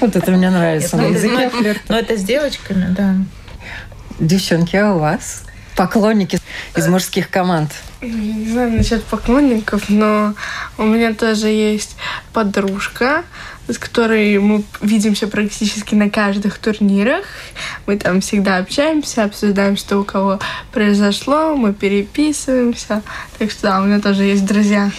Вот 0.00 0.14
это 0.16 0.30
мне 0.30 0.50
нравится. 0.50 0.96
На 0.96 1.06
языке 1.06 1.50
флирта. 1.50 1.82
Но 1.88 1.98
это 1.98 2.16
с 2.16 2.22
девочками, 2.22 2.94
да. 2.94 3.16
Девчонки, 4.18 4.76
а 4.76 4.94
у 4.94 4.98
вас? 4.98 5.44
Поклонники 5.78 6.40
из 6.76 6.88
мужских 6.88 7.30
команд. 7.30 7.70
Не 8.00 8.50
знаю 8.50 8.72
насчет 8.72 9.04
поклонников, 9.04 9.88
но 9.88 10.34
у 10.76 10.82
меня 10.82 11.14
тоже 11.14 11.46
есть 11.46 11.94
подружка, 12.32 13.22
с 13.68 13.78
которой 13.78 14.38
мы 14.38 14.64
видимся 14.80 15.28
практически 15.28 15.94
на 15.94 16.10
каждых 16.10 16.58
турнирах. 16.58 17.24
Мы 17.86 17.96
там 17.96 18.20
всегда 18.22 18.56
общаемся, 18.56 19.22
обсуждаем, 19.22 19.76
что 19.76 19.98
у 19.98 20.04
кого 20.04 20.40
произошло, 20.72 21.54
мы 21.54 21.72
переписываемся. 21.72 23.02
Так 23.38 23.52
что 23.52 23.62
да, 23.62 23.80
у 23.80 23.84
меня 23.84 24.00
тоже 24.00 24.24
есть 24.24 24.44
друзья. 24.44 24.90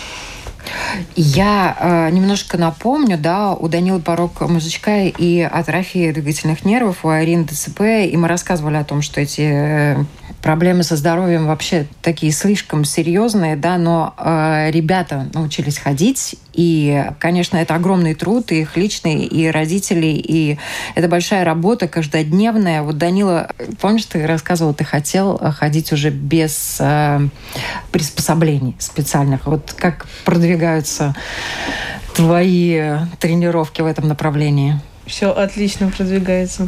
Я 1.18 1.76
э, 1.78 2.10
немножко 2.12 2.58
напомню, 2.58 3.18
да, 3.18 3.52
у 3.52 3.68
Данилы 3.68 4.00
порог 4.00 4.40
мозжечка 4.40 5.08
и 5.08 5.42
атрофия 5.42 6.14
двигательных 6.14 6.64
нервов, 6.64 7.04
у 7.04 7.10
Арины 7.10 7.44
ДЦП, 7.44 7.82
и 8.10 8.16
мы 8.16 8.30
рассказывали 8.30 8.78
о 8.78 8.86
том, 8.86 9.02
что 9.02 9.20
эти 9.20 9.42
э, 9.42 10.04
проблемы 10.42 10.84
со 10.84 10.96
здоровьем 10.96 11.48
вообще 11.48 11.88
такие 12.02 12.32
слишком 12.32 12.86
серьезные, 12.86 13.56
да, 13.56 13.78
но 13.78 14.14
э, 14.18 14.72
ребята 14.72 15.30
научились 15.34 15.78
ходить, 15.78 16.36
и, 16.54 17.06
конечно, 17.20 17.58
это 17.58 17.76
огромный 17.76 18.16
труд 18.16 18.52
и 18.52 18.62
их 18.62 18.78
личный, 18.78 19.26
и 19.26 19.48
родителей, 19.48 20.16
и 20.16 20.58
это 20.96 21.08
большая 21.08 21.44
работа 21.44 21.88
каждодневная. 21.88 22.82
Вот, 22.82 22.98
Данила, 22.98 23.52
помнишь, 23.82 24.06
ты 24.06 24.26
рассказывал, 24.26 24.74
ты 24.74 24.84
хотел 24.84 25.38
ходить 25.38 25.92
уже 25.92 26.10
без 26.10 26.78
э, 26.80 27.20
приспособлений 27.92 28.76
специальных. 28.80 29.46
Вот 29.46 29.74
как 29.78 30.08
продвигаются 30.26 31.16
твои 32.16 32.98
тренировки 33.20 33.82
в 33.82 33.86
этом 33.86 34.08
направлении? 34.08 34.80
Все 35.06 35.32
отлично 35.32 35.90
продвигается. 35.90 36.68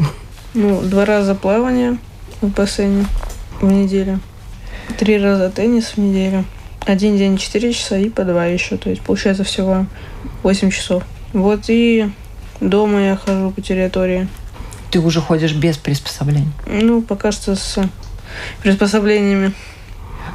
Ну, 0.54 0.82
два 0.82 1.06
раза 1.06 1.36
плавание 1.36 1.98
в 2.42 2.48
бассейне 2.48 3.06
в 3.62 3.72
неделю. 3.72 4.20
Три 4.98 5.18
раза 5.18 5.50
теннис 5.50 5.94
в 5.96 5.98
неделю. 5.98 6.46
Один 6.86 7.18
день 7.18 7.38
4 7.38 7.74
часа 7.74 7.98
и 7.98 8.10
по 8.10 8.24
два 8.24 8.46
еще. 8.46 8.78
То 8.78 8.90
есть 8.90 9.02
получается 9.02 9.44
всего 9.44 9.86
8 10.44 10.72
часов. 10.72 11.04
Вот 11.34 11.66
и 11.68 12.10
дома 12.60 13.02
я 13.02 13.16
хожу 13.16 13.52
по 13.52 13.62
территории. 13.62 14.28
Ты 14.90 15.00
уже 15.00 15.22
ходишь 15.22 15.54
без 15.54 15.78
приспособлений? 15.78 16.52
Ну, 16.66 17.02
пока 17.02 17.32
что 17.32 17.56
с 17.56 17.80
приспособлениями. 18.62 19.54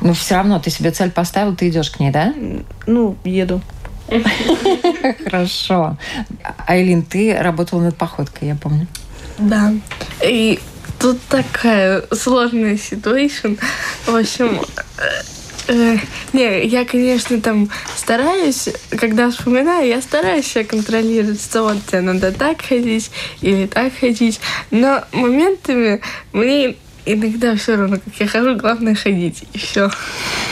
Но 0.01 0.15
все 0.15 0.37
равно 0.37 0.59
ты 0.59 0.71
себе 0.71 0.91
цель 0.91 1.11
поставил, 1.11 1.55
ты 1.57 1.69
идешь 1.69 1.91
к 1.91 2.01
ней, 2.01 2.11
да? 2.11 2.33
Ну, 2.87 3.17
еду. 3.25 3.61
Хорошо. 5.25 5.99
Айлин, 6.67 7.03
ты 7.03 7.37
работала 7.37 7.81
над 7.83 7.97
походкой, 7.97 8.49
я 8.49 8.55
помню. 8.55 8.87
Да. 9.39 9.73
И 10.23 10.61
тут 10.99 11.19
такая 11.29 12.05
сложная 12.13 12.77
ситуация. 12.77 13.57
В 14.07 14.15
общем, 14.15 14.61
э, 14.99 15.73
э, 15.73 15.97
не, 16.33 16.67
я, 16.67 16.85
конечно, 16.85 17.41
там 17.41 17.71
стараюсь, 17.97 18.69
когда 18.91 19.31
вспоминаю, 19.31 19.89
я 19.89 20.01
стараюсь 20.01 20.47
себя 20.47 20.65
контролировать, 20.65 21.43
что 21.43 21.65
вот 21.65 21.79
тебе 21.87 22.01
надо 22.01 22.33
так 22.33 22.63
ходить 22.63 23.11
или 23.41 23.67
так 23.67 23.93
ходить. 23.99 24.41
Но 24.71 25.05
моментами 25.13 26.01
мне 26.33 26.77
иногда 27.07 27.57
все 27.57 27.77
равно, 27.77 27.97
как 27.97 28.15
я 28.19 28.27
хожу, 28.27 28.57
главное 28.57 28.95
ходить, 28.95 29.45
и 29.53 29.59
все. 29.59 29.91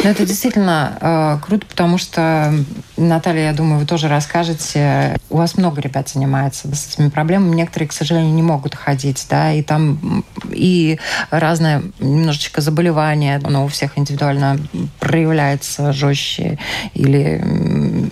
Ну, 0.02 0.10
это 0.10 0.24
действительно 0.24 0.96
э, 1.00 1.44
круто, 1.44 1.66
потому 1.66 1.98
что, 1.98 2.54
Наталья, 2.96 3.46
я 3.46 3.52
думаю, 3.52 3.80
вы 3.80 3.86
тоже 3.86 4.08
расскажете, 4.08 5.16
у 5.30 5.36
вас 5.36 5.56
много 5.56 5.80
ребят 5.80 6.08
занимается 6.08 6.74
с 6.74 6.94
этими 6.94 7.08
проблемами, 7.08 7.56
некоторые, 7.56 7.88
к 7.88 7.92
сожалению, 7.92 8.32
не 8.32 8.42
могут 8.42 8.74
ходить, 8.74 9.26
да, 9.28 9.52
и 9.52 9.62
там 9.62 10.24
и 10.50 10.98
разное 11.30 11.82
немножечко 11.98 12.60
заболевание, 12.60 13.40
оно 13.44 13.64
у 13.64 13.68
всех 13.68 13.98
индивидуально 13.98 14.58
проявляется 15.00 15.92
жестче 15.92 16.58
или 16.94 17.42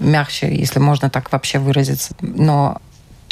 мягче, 0.01 0.55
если 0.55 0.81
можно 0.81 1.09
так 1.11 1.31
вообще 1.33 1.59
выразиться. 1.59 2.15
Но 2.21 2.81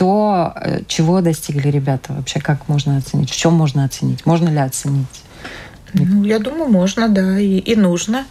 то, 0.00 0.54
э, 0.56 0.80
чего 0.88 1.20
достигли 1.20 1.68
ребята 1.68 2.14
вообще, 2.14 2.40
как 2.40 2.68
можно 2.68 2.96
оценить, 2.96 3.28
в 3.28 3.36
чем 3.36 3.52
можно 3.52 3.84
оценить, 3.84 4.24
можно 4.24 4.48
ли 4.48 4.56
оценить? 4.56 5.24
Ну, 5.92 6.24
я 6.24 6.38
думаю, 6.38 6.70
можно, 6.70 7.06
да, 7.10 7.38
и, 7.38 7.58
и 7.58 7.76
нужно. 7.76 8.24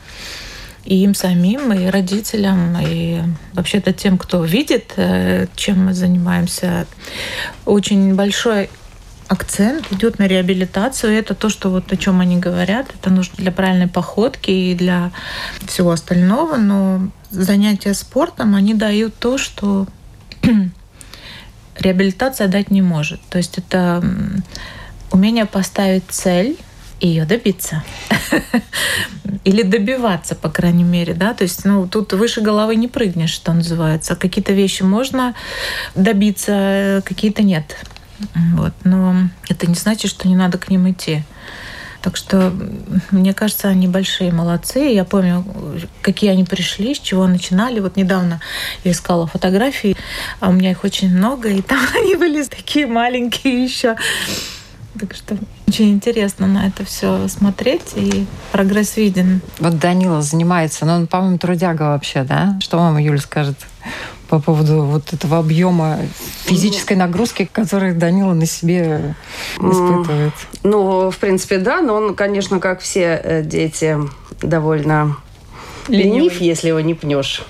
И 0.83 1.03
им 1.03 1.13
самим, 1.13 1.71
и 1.71 1.85
родителям, 1.85 2.75
и 2.81 3.21
вообще-то 3.53 3.93
тем, 3.93 4.17
кто 4.17 4.43
видит, 4.43 4.93
э, 4.97 5.45
чем 5.55 5.85
мы 5.85 5.93
занимаемся. 5.93 6.87
Очень 7.65 8.15
большой 8.15 8.71
акцент 9.27 9.91
идет 9.91 10.17
на 10.17 10.25
реабилитацию. 10.25 11.13
Это 11.13 11.35
то, 11.35 11.49
что 11.49 11.69
вот 11.69 11.93
о 11.93 11.97
чем 11.97 12.19
они 12.19 12.37
говорят. 12.37 12.87
Это 12.99 13.11
нужно 13.11 13.35
для 13.37 13.51
правильной 13.51 13.87
походки 13.87 14.49
и 14.49 14.73
для 14.73 15.11
всего 15.67 15.91
остального. 15.91 16.57
Но 16.57 17.11
занятия 17.29 17.93
спортом, 17.93 18.55
они 18.55 18.73
дают 18.73 19.13
то, 19.19 19.37
что 19.37 19.85
реабилитация 21.79 22.47
дать 22.47 22.71
не 22.71 22.81
может. 22.81 23.21
То 23.29 23.37
есть 23.37 23.57
это 23.57 24.03
умение 25.11 25.45
поставить 25.45 26.03
цель 26.09 26.57
и 26.99 27.07
ее 27.07 27.25
добиться. 27.25 27.83
Или 29.45 29.63
добиваться, 29.63 30.35
по 30.35 30.49
крайней 30.49 30.83
мере, 30.83 31.13
да. 31.13 31.33
То 31.33 31.43
есть, 31.43 31.63
ну, 31.65 31.87
тут 31.87 32.13
выше 32.13 32.41
головы 32.41 32.75
не 32.75 32.87
прыгнешь, 32.87 33.31
что 33.31 33.53
называется. 33.53 34.15
Какие-то 34.15 34.53
вещи 34.53 34.83
можно 34.83 35.33
добиться, 35.95 37.01
какие-то 37.05 37.41
нет. 37.41 37.77
Вот. 38.53 38.73
Но 38.83 39.29
это 39.47 39.67
не 39.67 39.75
значит, 39.75 40.11
что 40.11 40.27
не 40.27 40.35
надо 40.35 40.57
к 40.57 40.69
ним 40.69 40.91
идти. 40.91 41.23
Так 42.01 42.15
что, 42.15 42.53
мне 43.11 43.33
кажется, 43.33 43.67
они 43.67 43.87
большие 43.87 44.31
молодцы. 44.31 44.79
Я 44.79 45.03
помню, 45.03 45.45
какие 46.01 46.29
они 46.29 46.45
пришли, 46.45 46.95
с 46.95 46.99
чего 46.99 47.27
начинали. 47.27 47.79
Вот 47.79 47.97
недавно 47.97 48.39
я 48.83 48.91
искала 48.91 49.27
фотографии, 49.27 49.97
а 50.39 50.49
у 50.49 50.53
меня 50.53 50.71
их 50.71 50.83
очень 50.83 51.09
много, 51.09 51.49
и 51.49 51.61
там 51.61 51.79
они 51.95 52.15
были 52.15 52.43
такие 52.43 52.87
маленькие 52.87 53.63
еще. 53.63 53.95
Так 54.99 55.13
что 55.13 55.37
очень 55.67 55.91
интересно 55.91 56.47
на 56.47 56.67
это 56.67 56.83
все 56.83 57.27
смотреть, 57.27 57.93
и 57.95 58.25
прогресс 58.51 58.97
виден. 58.97 59.41
Вот 59.59 59.77
Данила 59.77 60.21
занимается, 60.21 60.85
но 60.85 60.95
он, 60.95 61.07
по-моему, 61.07 61.37
трудяга 61.37 61.83
вообще, 61.83 62.23
да? 62.23 62.57
Что 62.61 62.77
мама 62.77 63.01
Юля 63.01 63.19
скажет 63.19 63.57
по 64.29 64.39
поводу 64.39 64.83
вот 64.83 65.11
этого 65.11 65.39
объема 65.39 65.99
физической 66.45 66.93
нагрузки, 66.93 67.49
которую 67.51 67.95
Данила 67.95 68.33
на 68.33 68.45
себе 68.45 69.15
испытывает? 69.57 70.33
Ну, 70.63 71.09
в 71.09 71.17
принципе, 71.17 71.57
да, 71.57 71.81
но 71.81 71.95
он, 71.95 72.15
конечно, 72.15 72.59
как 72.59 72.81
все 72.81 73.19
э, 73.23 73.43
дети, 73.43 73.97
довольно 74.41 75.17
ленив, 75.87 76.39
если 76.39 76.69
его 76.69 76.79
не 76.79 76.93
пнешь. 76.93 77.43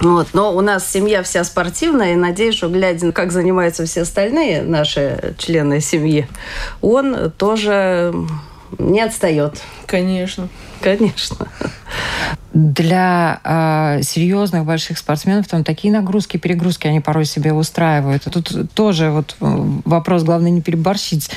Вот. 0.00 0.28
Но 0.32 0.54
у 0.54 0.60
нас 0.60 0.90
семья 0.90 1.22
вся 1.22 1.44
спортивная, 1.44 2.14
и 2.14 2.16
надеюсь, 2.16 2.56
что, 2.56 2.68
глядя, 2.68 3.12
как 3.12 3.32
занимаются 3.32 3.84
все 3.84 4.02
остальные 4.02 4.62
наши 4.62 5.34
члены 5.38 5.80
семьи, 5.80 6.26
он 6.80 7.30
тоже 7.36 8.14
не 8.78 9.00
отстает. 9.00 9.60
Конечно. 9.86 10.48
Конечно. 10.82 11.46
для 12.52 13.40
э, 13.44 14.02
серьезных 14.02 14.64
больших 14.64 14.98
спортсменов 14.98 15.46
там 15.46 15.62
такие 15.62 15.92
нагрузки, 15.92 16.36
перегрузки 16.36 16.86
они 16.88 17.00
порой 17.00 17.24
себе 17.24 17.52
устраивают. 17.52 18.26
А 18.26 18.30
тут 18.30 18.72
тоже 18.74 19.10
вот 19.10 19.36
э, 19.40 19.44
вопрос, 19.84 20.24
главное 20.24 20.50
не 20.50 20.60
переборщить. 20.60 21.30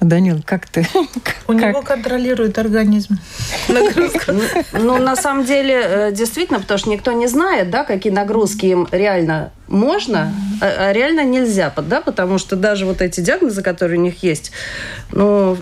Данил, 0.00 0.42
как 0.44 0.66
ты? 0.66 0.86
У 1.48 1.52
него 1.52 1.82
контролирует 1.82 2.58
организм 2.58 3.18
нагрузку. 3.68 4.32
Ну, 4.72 4.98
на 4.98 5.16
самом 5.16 5.44
деле, 5.44 5.82
э, 5.84 6.12
действительно, 6.12 6.60
потому 6.60 6.78
что 6.78 6.90
никто 6.90 7.12
не 7.12 7.26
знает, 7.26 7.70
да, 7.70 7.84
какие 7.84 8.12
нагрузки 8.12 8.66
им 8.66 8.88
реально 8.92 9.50
можно, 9.72 10.32
а, 10.60 10.88
а 10.88 10.92
реально 10.92 11.24
нельзя, 11.24 11.72
да, 11.76 12.00
потому 12.02 12.38
что 12.38 12.56
даже 12.56 12.84
вот 12.84 13.00
эти 13.00 13.20
диагнозы, 13.20 13.62
которые 13.62 13.98
у 13.98 14.02
них 14.02 14.22
есть, 14.22 14.52
ну, 15.10 15.56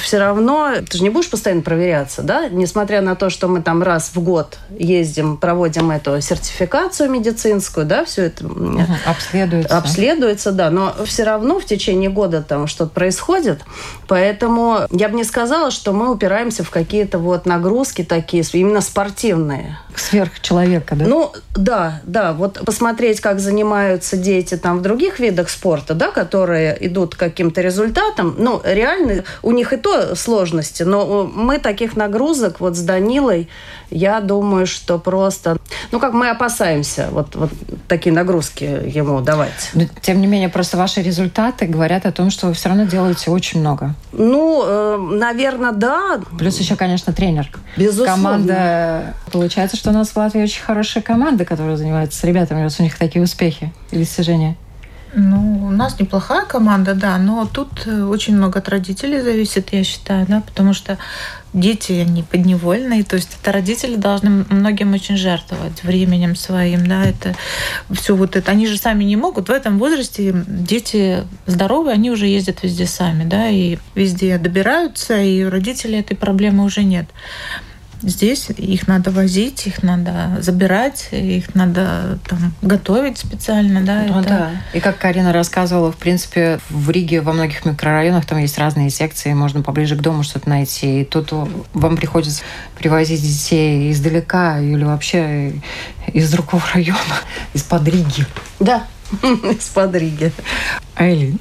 все 0.00 0.18
равно 0.18 0.76
ты 0.88 0.98
же 0.98 1.02
не 1.02 1.10
будешь 1.10 1.28
постоянно 1.28 1.62
проверяться, 1.62 2.22
да, 2.22 2.48
несмотря 2.60 3.00
на 3.00 3.16
то, 3.16 3.30
что 3.30 3.48
мы 3.48 3.62
там 3.62 3.82
раз 3.82 4.10
в 4.14 4.20
год 4.22 4.58
ездим, 4.70 5.36
проводим 5.36 5.90
эту 5.90 6.20
сертификацию 6.20 7.10
медицинскую, 7.10 7.86
да, 7.86 8.04
все 8.04 8.26
это 8.26 8.46
угу, 8.46 8.80
обследуется. 9.04 9.76
Обследуется, 9.76 10.52
да, 10.52 10.70
но 10.70 10.94
все 11.04 11.24
равно 11.24 11.58
в 11.58 11.64
течение 11.64 12.10
года 12.10 12.42
там 12.42 12.66
что-то 12.66 12.90
происходит, 12.90 13.62
поэтому 14.06 14.80
я 14.90 15.08
бы 15.08 15.16
не 15.16 15.24
сказала, 15.24 15.70
что 15.70 15.92
мы 15.92 16.12
упираемся 16.12 16.62
в 16.62 16.70
какие-то 16.70 17.18
вот 17.18 17.46
нагрузки 17.46 18.04
такие, 18.04 18.44
именно 18.52 18.80
спортивные. 18.80 19.78
Сверхчеловека, 20.00 20.96
да? 20.96 21.04
Ну, 21.06 21.32
да, 21.54 22.00
да, 22.04 22.32
вот 22.32 22.60
посмотреть, 22.64 23.20
как 23.20 23.38
занимаются 23.38 24.16
дети 24.16 24.56
там 24.56 24.78
в 24.78 24.82
других 24.82 25.20
видах 25.20 25.50
спорта, 25.50 25.94
да, 25.94 26.10
которые 26.10 26.76
идут 26.86 27.14
к 27.14 27.18
каким-то 27.18 27.60
результатам, 27.60 28.34
ну, 28.38 28.60
реально 28.64 29.24
у 29.42 29.52
них 29.52 29.72
и 29.72 29.76
то 29.76 30.14
сложности, 30.14 30.82
но 30.82 31.24
мы 31.26 31.58
таких 31.58 31.96
нагрузок 31.96 32.60
вот 32.60 32.76
с 32.76 32.80
Данилой, 32.80 33.48
я 33.90 34.20
думаю, 34.20 34.66
что 34.66 34.98
просто, 34.98 35.56
ну, 35.92 36.00
как 36.00 36.12
мы 36.12 36.30
опасаемся 36.30 37.08
вот, 37.10 37.34
вот 37.34 37.50
такие 37.88 38.12
нагрузки 38.12 38.64
ему 38.64 39.20
давать. 39.20 39.70
Но, 39.74 39.84
тем 40.00 40.20
не 40.20 40.26
менее, 40.26 40.48
просто 40.48 40.76
ваши 40.76 41.02
результаты 41.02 41.66
говорят 41.66 42.06
о 42.06 42.12
том, 42.12 42.30
что 42.30 42.46
вы 42.46 42.54
все 42.54 42.68
равно 42.68 42.84
делаете 42.84 43.30
очень 43.30 43.60
много. 43.60 43.94
Ну, 44.12 44.62
э, 44.64 44.96
наверное, 45.12 45.72
да. 45.72 46.20
Плюс 46.38 46.58
еще, 46.58 46.76
конечно, 46.76 47.12
тренер. 47.12 47.48
Безусловно. 47.76 48.14
Команда, 48.14 49.14
получается, 49.32 49.76
что 49.76 49.90
у 49.90 49.92
нас 49.92 50.10
в 50.10 50.16
Латвии 50.16 50.42
очень 50.42 50.62
хорошая 50.62 51.02
команда, 51.02 51.44
которая 51.44 51.76
занимается 51.76 52.18
с 52.18 52.24
ребятами, 52.24 52.62
раз 52.62 52.80
у 52.80 52.82
них 52.82 52.96
такие 52.96 53.22
успехи 53.22 53.72
и 53.90 53.98
достижения. 53.98 54.56
Ну, 55.12 55.66
у 55.66 55.70
нас 55.70 55.98
неплохая 55.98 56.44
команда, 56.44 56.94
да, 56.94 57.18
но 57.18 57.44
тут 57.44 57.84
э, 57.86 58.02
очень 58.04 58.36
много 58.36 58.60
от 58.60 58.68
родителей 58.68 59.20
зависит, 59.20 59.72
я 59.72 59.82
считаю, 59.82 60.24
да, 60.28 60.40
потому 60.40 60.72
что 60.72 60.98
дети, 61.52 61.92
они 61.92 62.22
подневольные, 62.22 63.02
то 63.02 63.16
есть 63.16 63.36
это 63.42 63.50
родители 63.50 63.96
должны 63.96 64.44
многим 64.48 64.94
очень 64.94 65.16
жертвовать 65.16 65.82
временем 65.82 66.36
своим, 66.36 66.86
да, 66.86 67.04
это 67.04 67.34
все 67.90 68.14
вот 68.14 68.36
это, 68.36 68.52
они 68.52 68.68
же 68.68 68.76
сами 68.76 69.02
не 69.02 69.16
могут, 69.16 69.48
в 69.48 69.52
этом 69.52 69.80
возрасте 69.80 70.44
дети 70.46 71.24
здоровые, 71.46 71.94
они 71.94 72.12
уже 72.12 72.26
ездят 72.26 72.62
везде 72.62 72.86
сами, 72.86 73.24
да, 73.24 73.48
и 73.48 73.78
везде 73.96 74.38
добираются, 74.38 75.20
и 75.20 75.42
у 75.42 75.50
родителей 75.50 75.98
этой 75.98 76.16
проблемы 76.16 76.62
уже 76.62 76.84
нет. 76.84 77.06
Здесь 78.02 78.48
их 78.50 78.88
надо 78.88 79.10
возить, 79.10 79.66
их 79.66 79.82
надо 79.82 80.38
забирать, 80.40 81.08
их 81.12 81.54
надо 81.54 82.18
там, 82.26 82.54
готовить 82.62 83.18
специально. 83.18 83.82
Да, 83.82 84.04
ну, 84.08 84.20
это... 84.20 84.28
да. 84.28 84.50
И 84.72 84.80
как 84.80 84.98
Карина 84.98 85.32
рассказывала, 85.32 85.92
в 85.92 85.96
принципе, 85.96 86.60
в 86.70 86.90
Риге 86.90 87.20
во 87.20 87.32
многих 87.32 87.64
микрорайонах 87.64 88.24
там 88.24 88.38
есть 88.38 88.58
разные 88.58 88.90
секции, 88.90 89.32
можно 89.34 89.62
поближе 89.62 89.96
к 89.96 90.00
дому 90.00 90.22
что-то 90.22 90.48
найти. 90.48 91.02
И 91.02 91.04
тут 91.04 91.32
вам 91.74 91.96
приходится 91.96 92.42
привозить 92.76 93.22
детей 93.22 93.92
издалека 93.92 94.60
или 94.60 94.84
вообще 94.84 95.52
из 96.12 96.30
другого 96.30 96.62
района, 96.72 96.98
из-под 97.54 97.86
Риги. 97.86 98.26
Да, 98.58 98.84
из-под 99.22 99.94
Риги. 99.94 100.32
Айлин, 100.94 101.38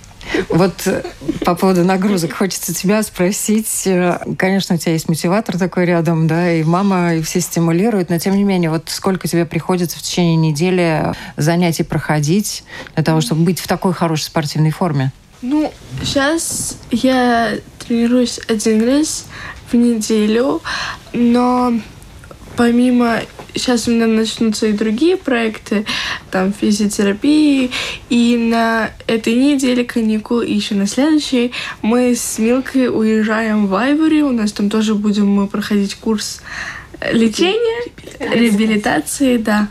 вот 0.50 0.88
э, 0.88 1.04
по 1.46 1.56
поводу 1.56 1.84
нагрузок 1.84 2.34
хочется 2.34 2.74
тебя 2.74 3.04
спросить. 3.04 3.84
Э, 3.86 4.20
конечно, 4.38 4.76
у 4.76 4.78
тебя 4.78 4.94
есть 4.94 5.10
мотиватор 5.10 5.58
такой 5.58 5.86
рядом, 5.86 6.28
да, 6.28 6.52
и 6.52 6.64
мама, 6.64 7.16
и 7.16 7.22
все 7.22 7.42
стимулируют, 7.42 8.10
но 8.10 8.20
тем 8.20 8.36
не 8.36 8.44
менее, 8.44 8.70
вот 8.70 8.90
сколько 8.90 9.28
тебе 9.28 9.46
приходится 9.46 9.98
в 9.98 10.02
течение 10.02 10.36
недели 10.36 11.14
занятий 11.38 11.84
проходить 11.84 12.64
для 12.96 13.04
того, 13.04 13.22
чтобы 13.22 13.44
быть 13.44 13.60
в 13.60 13.68
такой 13.68 13.94
хорошей 13.94 14.24
спортивной 14.24 14.72
форме? 14.72 15.12
Ну, 15.42 15.72
сейчас 16.04 16.78
я 16.92 17.54
тренируюсь 17.80 18.40
один 18.48 18.88
раз 18.88 19.26
в 19.72 19.76
неделю, 19.76 20.62
но 21.14 21.74
помимо 22.60 23.22
сейчас 23.56 23.88
у 23.88 23.92
меня 23.92 24.06
начнутся 24.06 24.68
и 24.68 24.74
другие 24.74 25.16
проекты, 25.16 25.86
там 26.30 26.52
физиотерапии, 26.52 27.72
и 28.10 28.36
на 28.36 28.90
этой 29.08 29.34
неделе 29.34 29.86
каникул, 29.86 30.42
и 30.42 30.54
еще 30.56 30.76
на 30.76 30.86
следующей 30.86 31.54
мы 31.82 32.14
с 32.16 32.38
Милкой 32.38 32.90
уезжаем 32.90 33.68
в 33.68 33.76
Айвори, 33.76 34.24
у 34.24 34.32
нас 34.32 34.52
там 34.52 34.70
тоже 34.70 34.94
будем 34.94 35.28
мы 35.28 35.48
проходить 35.48 35.96
курс 35.96 36.42
лечения, 37.14 37.94
реабилитации, 38.20 39.38
да. 39.38 39.70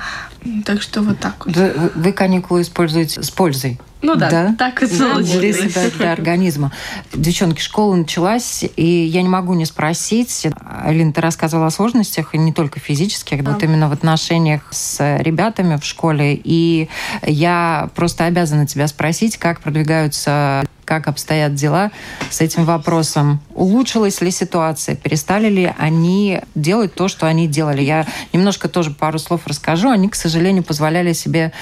Так 0.65 0.81
что 0.81 1.03
вот 1.03 1.21
так 1.21 1.45
вот. 1.45 1.55
Вы 1.95 2.13
каникулы 2.13 2.63
используете 2.63 3.23
с 3.23 3.31
пользой? 3.31 3.79
Ну 4.01 4.15
да, 4.15 4.31
да? 4.31 4.55
так 4.57 4.83
и 4.83 4.87
получилось. 4.87 5.31
Для 5.31 5.53
себя, 5.53 5.91
для 5.97 6.13
организма. 6.13 6.73
Девчонки, 7.13 7.61
школа 7.61 7.97
началась, 7.97 8.65
и 8.77 8.87
я 8.87 9.23
не 9.23 9.29
могу 9.29 9.55
не 9.55 9.65
спросить. 9.65 10.47
Алина, 10.85 11.13
ты 11.13 11.21
рассказывала 11.21 11.67
о 11.67 11.71
сложностях, 11.71 12.35
и 12.35 12.39
не 12.39 12.53
только 12.53 12.79
физических, 12.79 13.43
да. 13.43 13.53
вот 13.53 13.63
именно 13.63 13.89
в 13.89 13.93
отношениях 13.93 14.63
с 14.71 15.19
ребятами 15.19 15.77
в 15.77 15.85
школе. 15.85 16.41
И 16.43 16.89
я 17.23 17.91
просто 17.95 18.27
обязана 18.27 18.67
тебя 18.67 18.87
спросить, 18.87 19.37
как 19.37 19.61
продвигаются 19.61 20.65
как 20.89 21.07
обстоят 21.07 21.55
дела 21.55 21.91
с 22.31 22.41
этим 22.41 22.65
вопросом. 22.65 23.43
Улучшилась 23.55 24.23
ли 24.23 24.31
ситуация? 24.31 24.97
Перестали 24.97 25.51
ли 25.51 25.75
они 25.77 26.41
делать 26.55 26.95
то, 26.95 27.09
что 27.09 27.27
они 27.27 27.47
делали? 27.47 27.83
Я 27.83 28.07
немножко 28.33 28.71
тоже 28.71 28.91
пару 28.91 29.19
слов 29.19 29.43
расскажу. 29.47 29.91
Они, 29.91 30.09
к 30.09 30.15
сожалению, 30.15 30.65
позволяли 30.65 31.13
себе 31.13 31.53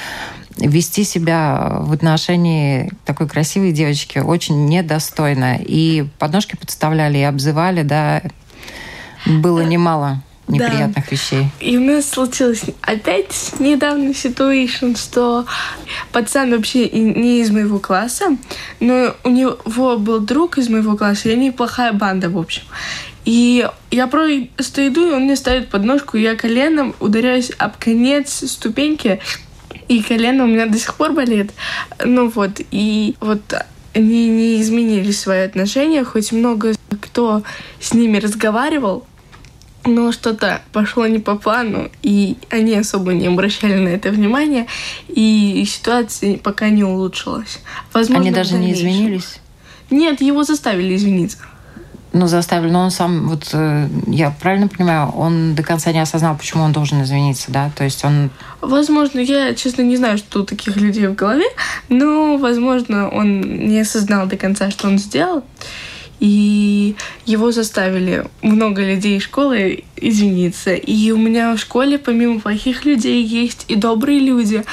вести 0.57 1.05
себя 1.05 1.79
в 1.81 1.93
отношении 1.93 2.91
такой 3.05 3.29
красивой 3.29 3.73
девочки 3.73 4.19
очень 4.19 4.67
недостойно. 4.67 5.59
И 5.61 6.07
подножки 6.19 6.57
подставляли 6.57 7.19
и 7.19 7.23
обзывали, 7.23 7.83
да, 7.83 8.23
было 9.27 9.61
немало 9.61 10.23
неприятных 10.49 11.05
да. 11.05 11.11
вещей. 11.11 11.49
И 11.61 11.77
у 11.77 11.81
нас 11.81 12.09
случилось 12.09 12.65
опять 12.81 13.55
недавно 13.59 14.15
ситуация, 14.15 14.95
что 14.95 15.45
пацан 16.13 16.51
вообще 16.53 16.89
не 16.89 17.41
из 17.41 17.51
моего 17.51 17.79
класса, 17.79 18.37
но 18.81 19.15
у 19.25 19.31
него 19.31 19.99
был 19.99 20.21
друг 20.21 20.59
из 20.59 20.69
моего 20.69 20.97
класса, 20.97 21.29
и 21.29 21.33
они 21.33 21.51
плохая 21.51 21.93
банда, 21.93 22.31
в 22.31 22.39
общем. 22.39 22.63
И 23.25 23.69
я 23.91 24.07
просто 24.07 24.87
иду, 24.87 25.09
и 25.09 25.13
он 25.13 25.25
мне 25.25 25.35
ставит 25.35 25.69
подножку, 25.69 26.17
и 26.17 26.23
я 26.23 26.37
коленом 26.37 26.95
ударяюсь 27.01 27.51
об 27.59 27.77
конец 27.77 28.49
ступеньки, 28.49 29.21
и 29.89 30.03
колено 30.03 30.45
у 30.45 30.47
меня 30.47 30.67
до 30.67 30.79
сих 30.79 30.95
пор 30.95 31.13
болит. 31.13 31.53
Ну 32.05 32.29
вот, 32.29 32.61
и 32.71 33.17
вот 33.21 33.41
они 33.95 34.29
не 34.29 34.61
изменили 34.61 35.11
свои 35.11 35.41
отношения, 35.41 36.05
хоть 36.05 36.33
много 36.33 36.75
кто 37.01 37.43
с 37.81 37.95
ними 37.95 38.19
разговаривал, 38.19 39.07
но 39.85 40.13
что-то 40.13 40.63
пошло 40.73 41.07
не 41.07 41.19
по 41.19 41.37
плану, 41.37 41.91
и 42.03 42.37
они 42.51 42.75
особо 42.75 43.13
не 43.15 43.27
обращали 43.27 43.77
на 43.77 43.89
это 43.89 44.11
внимания, 44.11 44.67
и 45.09 45.65
ситуация 45.67 46.39
пока 46.39 46.69
не 46.69 46.85
улучшилась. 46.85 47.61
Возможно, 47.93 48.25
они 48.25 48.33
даже 48.33 48.57
не 48.57 48.73
извинились? 48.73 49.41
Нет, 49.91 50.21
его 50.21 50.43
заставили 50.43 50.97
извиниться 50.97 51.39
ну, 52.19 52.27
заставили, 52.27 52.71
но 52.71 52.81
он 52.81 52.91
сам, 52.91 53.29
вот 53.29 53.51
э, 53.53 53.89
я 54.07 54.31
правильно 54.31 54.69
понимаю, 54.69 55.09
он 55.11 55.55
до 55.55 55.63
конца 55.63 55.93
не 55.93 56.01
осознал, 56.01 56.37
почему 56.37 56.65
он 56.65 56.73
должен 56.73 57.03
извиниться, 57.03 57.53
да? 57.53 57.71
То 57.77 57.85
есть 57.85 58.05
он... 58.05 58.31
Возможно, 58.61 59.21
я, 59.21 59.55
честно, 59.55 59.83
не 59.83 59.97
знаю, 59.97 60.19
что 60.19 60.41
у 60.41 60.45
таких 60.45 60.77
людей 60.77 61.07
в 61.07 61.15
голове, 61.15 61.47
но, 61.89 62.37
возможно, 62.37 63.09
он 63.09 63.41
не 63.41 63.81
осознал 63.81 64.27
до 64.27 64.37
конца, 64.37 64.71
что 64.71 64.89
он 64.89 64.99
сделал 64.99 65.45
и 66.19 66.97
его 67.27 67.53
заставили 67.53 68.25
много 68.43 68.83
людей 68.83 69.19
из 69.19 69.23
школы 69.23 69.85
извиниться. 69.97 70.75
И 70.75 71.11
у 71.11 71.17
меня 71.17 71.55
в 71.55 71.59
школе 71.59 71.99
помимо 71.99 72.41
плохих 72.41 72.85
людей 72.85 73.23
есть 73.23 73.65
и 73.69 73.77
добрые 73.77 74.21
люди, 74.21 74.65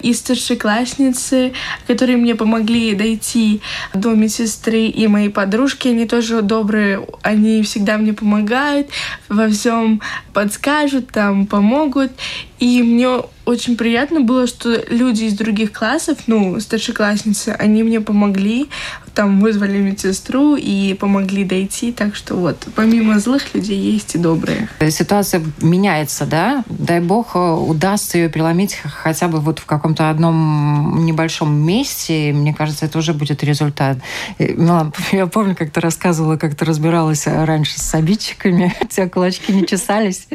и 0.00 0.12
старшеклассницы, 0.12 1.52
которые 1.86 2.16
мне 2.16 2.34
помогли 2.34 2.94
дойти 2.94 3.60
до 3.94 4.14
медсестры, 4.14 4.86
и 4.86 5.06
мои 5.06 5.28
подружки, 5.28 5.88
они 5.88 6.06
тоже 6.06 6.42
добрые, 6.42 7.06
они 7.22 7.62
всегда 7.62 7.98
мне 7.98 8.12
помогают, 8.12 8.88
во 9.28 9.48
всем 9.48 10.00
подскажут, 10.32 11.08
там 11.08 11.46
помогут. 11.46 12.12
И 12.58 12.82
мне 12.82 13.22
очень 13.44 13.76
приятно 13.76 14.20
было, 14.20 14.46
что 14.46 14.84
люди 14.90 15.24
из 15.24 15.34
других 15.34 15.72
классов, 15.72 16.18
ну, 16.26 16.58
старшеклассницы, 16.60 17.50
они 17.50 17.82
мне 17.82 18.00
помогли, 18.00 18.68
там 19.14 19.40
вызвали 19.40 19.78
медсестру 19.78 20.56
и 20.56 20.94
помогли 20.94 21.44
дойти. 21.44 21.92
Так 21.92 22.14
что 22.14 22.34
вот, 22.34 22.66
помимо 22.74 23.18
злых 23.20 23.54
людей 23.54 23.78
есть 23.78 24.16
и 24.16 24.18
добрые. 24.18 24.67
Ситуация 24.90 25.42
меняется, 25.60 26.26
да? 26.26 26.64
Дай 26.68 27.00
бог, 27.00 27.34
э, 27.34 27.38
удастся 27.38 28.18
ее 28.18 28.28
переломить 28.28 28.74
хотя 28.74 29.28
бы 29.28 29.40
вот 29.40 29.58
в 29.58 29.66
каком-то 29.66 30.10
одном 30.10 31.04
небольшом 31.04 31.52
месте. 31.54 32.32
Мне 32.32 32.54
кажется, 32.54 32.86
это 32.86 32.98
уже 32.98 33.12
будет 33.12 33.42
результат. 33.42 33.98
Ну, 34.38 34.92
я 35.12 35.26
помню, 35.26 35.56
как 35.56 35.70
ты 35.70 35.80
рассказывала, 35.80 36.36
как 36.36 36.54
ты 36.54 36.64
разбиралась 36.64 37.26
раньше 37.26 37.78
с 37.78 37.94
обидчиками. 37.94 38.74
У 38.80 38.86
тебя 38.86 39.08
кулачки 39.08 39.52
не 39.52 39.66
чесались. 39.66 40.28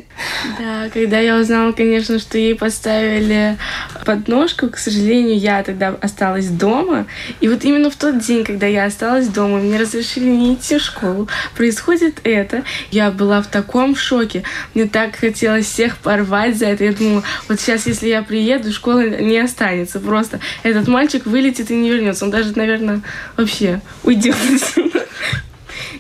Да, 0.60 0.90
когда 0.94 1.20
я 1.20 1.38
узнала, 1.38 1.72
конечно, 1.72 2.20
что 2.20 2.38
ей 2.38 2.56
поставили 2.56 3.58
подножку, 4.06 4.70
к 4.70 4.78
сожалению, 4.78 5.38
я 5.38 5.64
тогда 5.64 5.96
осталась 6.02 6.48
дома. 6.48 7.06
И 7.40 7.48
вот 7.48 7.64
именно 7.64 7.90
в 7.90 7.96
тот 7.96 8.20
день, 8.20 8.44
когда 8.44 8.68
я 8.68 8.86
осталась 8.86 9.28
дома, 9.28 9.60
мне 9.60 9.80
разрешили 9.80 10.26
не 10.26 10.56
идти 10.56 10.78
в 10.78 10.82
школу, 10.82 11.28
происходит 11.56 12.20
это. 12.24 12.64
Я 12.92 13.12
была 13.12 13.42
в 13.42 13.48
таком 13.48 13.96
шоке. 13.96 14.44
Мне 14.74 14.86
так 14.86 15.16
хотелось 15.16 15.66
всех 15.66 15.98
порвать 15.98 16.58
за 16.58 16.68
это. 16.68 16.84
Я 16.84 16.94
думала, 16.94 17.24
вот 17.48 17.60
сейчас, 17.60 17.88
если 17.88 18.08
я 18.08 18.22
приеду, 18.22 18.72
школа 18.72 19.08
не 19.08 19.38
останется. 19.40 20.00
Просто 20.00 20.40
этот 20.64 20.88
мальчик 20.88 21.26
вылетит 21.26 21.72
и 21.72 21.76
не 21.76 21.90
вернется. 21.90 22.26
Он 22.26 22.32
даже, 22.32 22.56
наверное, 22.58 23.02
вообще 23.38 23.82
уйдет. 24.04 24.36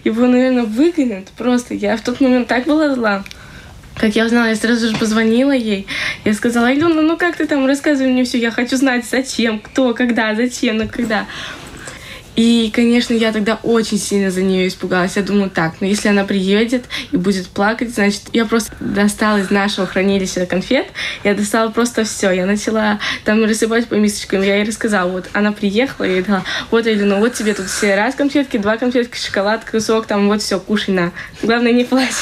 Его, 0.03 0.27
наверное, 0.27 0.63
выгонят. 0.63 1.29
Просто 1.37 1.73
я 1.73 1.95
в 1.95 2.01
тот 2.01 2.19
момент 2.19 2.47
так 2.47 2.65
была 2.65 2.93
зла. 2.93 3.23
Как 3.95 4.15
я 4.15 4.25
узнала, 4.25 4.47
я 4.47 4.55
сразу 4.55 4.89
же 4.89 4.97
позвонила 4.97 5.51
ей. 5.51 5.87
Я 6.25 6.33
сказала, 6.33 6.67
Алена, 6.67 6.89
ну 6.89 7.17
как 7.17 7.37
ты 7.37 7.45
там, 7.45 7.65
рассказывай 7.67 8.11
мне 8.11 8.23
все, 8.23 8.37
я 8.37 8.51
хочу 8.51 8.75
знать, 8.77 9.05
зачем, 9.09 9.59
кто, 9.59 9.93
когда, 9.93 10.35
зачем, 10.35 10.77
ну 10.77 10.89
когда. 10.89 11.27
И, 12.35 12.71
конечно, 12.73 13.13
я 13.13 13.31
тогда 13.31 13.59
очень 13.61 13.99
сильно 13.99 14.31
за 14.31 14.41
нее 14.41 14.67
испугалась. 14.67 15.15
Я 15.15 15.21
думала, 15.21 15.49
так, 15.49 15.75
ну 15.79 15.87
если 15.87 16.07
она 16.07 16.23
приедет 16.23 16.85
и 17.11 17.17
будет 17.17 17.47
плакать, 17.47 17.93
значит, 17.93 18.23
я 18.33 18.45
просто 18.45 18.71
достала 18.79 19.37
из 19.37 19.51
нашего 19.51 19.85
хранилища 19.85 20.45
конфет, 20.47 20.87
я 21.23 21.35
достала 21.35 21.69
просто 21.69 22.03
все. 22.05 22.31
Я 22.31 22.47
начала 22.47 22.99
там 23.23 23.43
рассыпать 23.43 23.87
по 23.87 23.93
мисочкам. 23.93 24.41
Я 24.41 24.55
ей 24.55 24.65
рассказала, 24.65 25.11
вот 25.11 25.29
она 25.33 25.51
приехала, 25.51 26.05
ей 26.05 26.23
дала, 26.23 26.43
вот, 26.71 26.87
Элина, 26.87 27.17
вот 27.17 27.33
тебе 27.35 27.53
тут 27.53 27.67
все 27.67 27.95
раз 27.95 28.15
конфетки, 28.15 28.57
два 28.57 28.77
конфетки, 28.77 29.17
шоколад, 29.17 29.63
кусок, 29.69 30.07
там 30.07 30.27
вот 30.27 30.41
все, 30.41 30.59
кушай 30.59 30.93
на. 30.93 31.11
Главное, 31.43 31.71
не 31.71 31.83
плачь. 31.83 32.13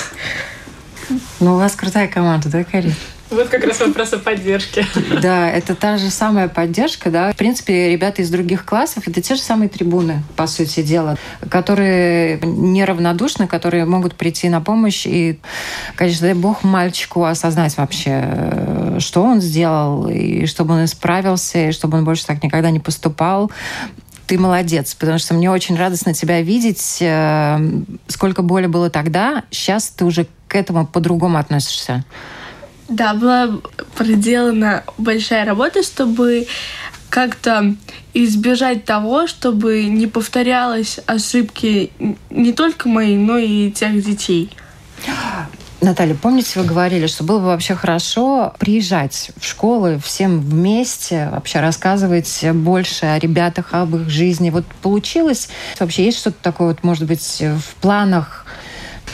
Ну, 1.39 1.55
у 1.55 1.57
вас 1.57 1.75
крутая 1.75 2.07
команда, 2.07 2.49
да, 2.49 2.63
Карин? 2.63 2.93
Вот 3.31 3.47
как 3.47 3.63
раз 3.63 3.79
вопрос 3.79 4.11
о 4.11 4.19
поддержке. 4.19 4.85
Да, 5.21 5.49
это 5.49 5.73
та 5.73 5.97
же 5.97 6.09
самая 6.09 6.49
поддержка, 6.49 7.09
да. 7.09 7.31
В 7.31 7.37
принципе, 7.37 7.89
ребята 7.89 8.21
из 8.21 8.29
других 8.29 8.65
классов— 8.65 9.03
это 9.07 9.21
те 9.21 9.35
же 9.35 9.41
самые 9.41 9.69
трибуны, 9.69 10.21
по 10.35 10.47
сути 10.47 10.83
дела, 10.83 11.17
которые 11.49 12.41
неравнодушны, 12.41 13.47
которые 13.47 13.85
могут 13.85 14.15
прийти 14.15 14.49
на 14.49 14.59
помощь 14.59 15.05
и, 15.05 15.39
конечно, 15.95 16.27
дай 16.27 16.33
бог 16.33 16.63
мальчику 16.63 17.23
осознать 17.23 17.77
вообще, 17.77 18.97
что 18.99 19.23
он 19.23 19.39
сделал, 19.39 20.09
и 20.09 20.45
чтобы 20.45 20.73
он 20.73 20.83
исправился, 20.83 21.69
и 21.69 21.71
чтобы 21.71 21.99
он 21.99 22.03
больше 22.03 22.25
так 22.25 22.43
никогда 22.43 22.69
не 22.69 22.79
поступал 22.79 23.49
ты 24.27 24.39
молодец, 24.39 24.95
потому 24.95 25.17
что 25.17 25.33
мне 25.33 25.51
очень 25.51 25.75
радостно 25.75 26.13
тебя 26.13 26.41
видеть. 26.41 26.99
Э, 27.01 27.59
сколько 28.07 28.41
боли 28.41 28.67
было 28.67 28.89
тогда, 28.89 29.43
сейчас 29.51 29.89
ты 29.89 30.05
уже 30.05 30.25
к 30.51 30.55
этому 30.55 30.85
по-другому 30.85 31.37
относишься. 31.37 32.03
Да, 32.89 33.13
была 33.13 33.49
проделана 33.95 34.83
большая 34.97 35.45
работа, 35.45 35.81
чтобы 35.81 36.45
как-то 37.09 37.75
избежать 38.13 38.83
того, 38.83 39.27
чтобы 39.27 39.85
не 39.85 40.07
повторялась 40.07 40.99
ошибки 41.05 41.93
не 42.29 42.51
только 42.51 42.89
мои, 42.89 43.15
но 43.15 43.37
и 43.37 43.71
тех 43.71 44.03
детей. 44.03 44.51
Наталья, 45.79 46.15
помните, 46.15 46.59
вы 46.59 46.65
говорили, 46.65 47.07
что 47.07 47.23
было 47.23 47.39
бы 47.39 47.45
вообще 47.45 47.73
хорошо 47.73 48.53
приезжать 48.59 49.31
в 49.39 49.45
школы 49.45 49.99
всем 50.03 50.41
вместе, 50.41 51.29
вообще 51.31 51.61
рассказывать 51.61 52.45
больше 52.53 53.05
о 53.05 53.17
ребятах, 53.17 53.69
об 53.71 53.95
их 53.95 54.09
жизни. 54.09 54.49
Вот 54.49 54.65
получилось? 54.81 55.47
Вообще 55.79 56.05
есть 56.05 56.19
что-то 56.19 56.37
такое, 56.41 56.67
вот, 56.67 56.83
может 56.83 57.05
быть, 57.05 57.41
в 57.41 57.75
планах 57.81 58.45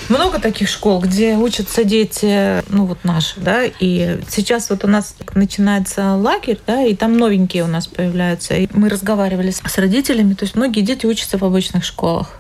много 0.10 0.40
таких 0.40 0.70
школ, 0.70 1.02
где 1.02 1.36
учатся 1.36 1.84
дети, 1.84 2.64
ну 2.70 2.86
вот 2.86 3.04
наши, 3.04 3.40
да, 3.40 3.64
и 3.64 4.20
сейчас 4.30 4.70
вот 4.70 4.84
у 4.84 4.88
нас 4.88 5.16
начинается 5.34 6.16
лагерь, 6.16 6.60
да, 6.66 6.84
и 6.84 6.96
там 6.96 7.18
новенькие 7.18 7.64
у 7.64 7.68
нас 7.68 7.88
появляются. 7.88 8.56
И 8.56 8.68
мы 8.72 8.90
разговаривали 8.90 9.52
с 9.52 9.78
родителями, 9.78 10.34
то 10.34 10.46
есть 10.46 10.56
многие 10.56 10.82
дети 10.82 11.06
учатся 11.06 11.38
в 11.38 11.44
обычных 11.44 11.84
школах. 11.84 12.34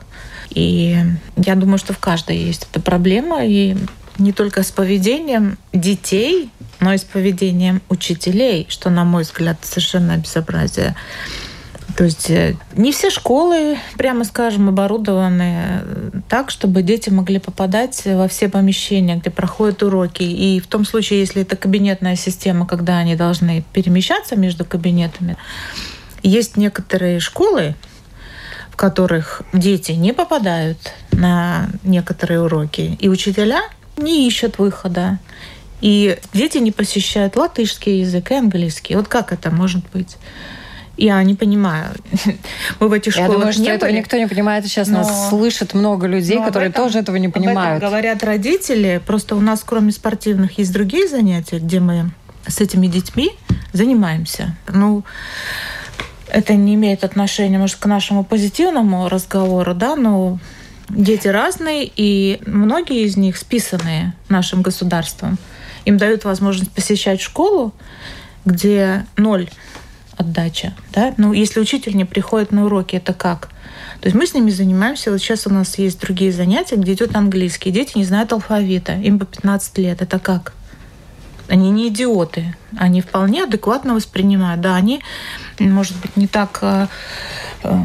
И 0.49 0.97
я 1.35 1.55
думаю, 1.55 1.77
что 1.77 1.93
в 1.93 1.99
каждой 1.99 2.37
есть 2.37 2.67
эта 2.71 2.79
проблема, 2.79 3.45
и 3.45 3.75
не 4.17 4.31
только 4.31 4.63
с 4.63 4.71
поведением 4.71 5.57
детей, 5.73 6.49
но 6.79 6.93
и 6.93 6.97
с 6.97 7.03
поведением 7.03 7.81
учителей, 7.89 8.65
что, 8.69 8.89
на 8.89 9.03
мой 9.03 9.23
взгляд, 9.23 9.57
совершенно 9.61 10.17
безобразие. 10.17 10.95
То 11.97 12.03
есть 12.03 12.29
э, 12.29 12.55
не 12.75 12.91
все 12.91 13.09
школы, 13.09 13.79
прямо 13.97 14.23
скажем, 14.23 14.69
оборудованы 14.69 15.81
э, 15.81 16.11
так, 16.29 16.51
чтобы 16.51 16.83
дети 16.83 17.09
могли 17.09 17.39
попадать 17.39 18.03
во 18.05 18.27
все 18.27 18.49
помещения, 18.49 19.15
где 19.15 19.31
проходят 19.31 19.81
уроки. 19.81 20.21
И 20.21 20.59
в 20.59 20.67
том 20.67 20.85
случае, 20.85 21.21
если 21.21 21.41
это 21.41 21.55
кабинетная 21.55 22.15
система, 22.15 22.67
когда 22.67 22.99
они 22.99 23.15
должны 23.15 23.63
перемещаться 23.73 24.35
между 24.35 24.63
кабинетами, 24.63 25.37
есть 26.21 26.55
некоторые 26.55 27.19
школы, 27.19 27.73
в 28.69 28.75
которых 28.75 29.41
дети 29.51 29.93
не 29.93 30.13
попадают 30.13 30.77
на 31.11 31.67
некоторые 31.83 32.43
уроки, 32.43 32.95
и 32.99 33.09
учителя 33.09 33.63
не 33.97 34.27
ищут 34.27 34.59
выхода. 34.59 35.17
И 35.81 36.19
дети 36.31 36.59
не 36.59 36.71
посещают 36.71 37.35
латышский 37.35 38.01
язык 38.01 38.29
и 38.29 38.35
английский. 38.35 38.95
Вот 38.95 39.07
как 39.07 39.33
это 39.33 39.49
может 39.49 39.83
быть? 39.91 40.17
Я 40.97 41.21
не 41.23 41.35
понимаю. 41.35 41.91
Мы 42.79 42.87
в 42.87 42.93
этих 42.93 43.13
школах 43.13 43.29
Я 43.29 43.37
думаю, 43.37 43.53
что 43.53 43.61
не 43.61 43.69
этого 43.69 43.89
были, 43.89 43.99
никто 43.99 44.17
не 44.17 44.27
понимает. 44.27 44.65
Сейчас 44.65 44.87
но, 44.87 44.99
нас 44.99 45.29
слышит 45.29 45.73
много 45.75 46.07
людей, 46.07 46.43
которые 46.43 46.69
этом, 46.69 46.85
тоже 46.85 46.99
этого 46.99 47.17
не 47.17 47.29
понимают. 47.29 47.71
Об 47.71 47.77
этом 47.77 47.89
говорят 47.89 48.23
родители. 48.23 49.01
Просто 49.05 49.35
у 49.35 49.39
нас, 49.39 49.63
кроме 49.63 49.91
спортивных, 49.91 50.57
есть 50.57 50.73
другие 50.73 51.07
занятия, 51.07 51.59
где 51.59 51.79
мы 51.79 52.09
с 52.47 52.59
этими 52.59 52.87
детьми 52.87 53.31
занимаемся. 53.73 54.55
Ну, 54.67 55.03
это 56.29 56.55
не 56.55 56.75
имеет 56.75 57.03
отношения, 57.03 57.59
может, 57.59 57.77
к 57.77 57.85
нашему 57.85 58.23
позитивному 58.23 59.07
разговору, 59.07 59.73
да, 59.75 59.95
но 59.95 60.39
дети 60.89 61.27
разные, 61.27 61.89
и 61.95 62.41
многие 62.45 63.03
из 63.03 63.17
них 63.17 63.37
списанные 63.37 64.13
нашим 64.29 64.61
государством. 64.61 65.37
Им 65.85 65.97
дают 65.97 66.25
возможность 66.25 66.71
посещать 66.71 67.21
школу, 67.21 67.73
где 68.45 69.05
ноль 69.15 69.49
отдача. 70.17 70.73
Да? 70.93 71.13
Ну, 71.17 71.33
если 71.33 71.59
учитель 71.59 71.95
не 71.95 72.05
приходит 72.05 72.51
на 72.51 72.65
уроки, 72.65 72.95
это 72.95 73.13
как? 73.13 73.49
То 74.01 74.07
есть 74.07 74.15
мы 74.15 74.27
с 74.27 74.33
ними 74.33 74.49
занимаемся. 74.49 75.11
Вот 75.11 75.19
сейчас 75.19 75.47
у 75.47 75.49
нас 75.49 75.77
есть 75.77 75.99
другие 75.99 76.31
занятия, 76.31 76.75
где 76.75 76.93
идет 76.93 77.15
английский. 77.15 77.71
Дети 77.71 77.97
не 77.97 78.03
знают 78.03 78.33
алфавита. 78.33 78.93
Им 78.93 79.19
по 79.19 79.25
15 79.25 79.77
лет. 79.79 80.01
Это 80.01 80.19
как? 80.19 80.53
Они 81.47 81.71
не 81.71 81.87
идиоты. 81.87 82.55
Они 82.77 83.01
вполне 83.01 83.43
адекватно 83.43 83.95
воспринимают. 83.95 84.61
Да, 84.61 84.75
они, 84.75 85.01
может 85.59 85.97
быть, 86.01 86.15
не 86.17 86.27
так 86.27 86.59
э, 86.61 86.87
э, 87.63 87.79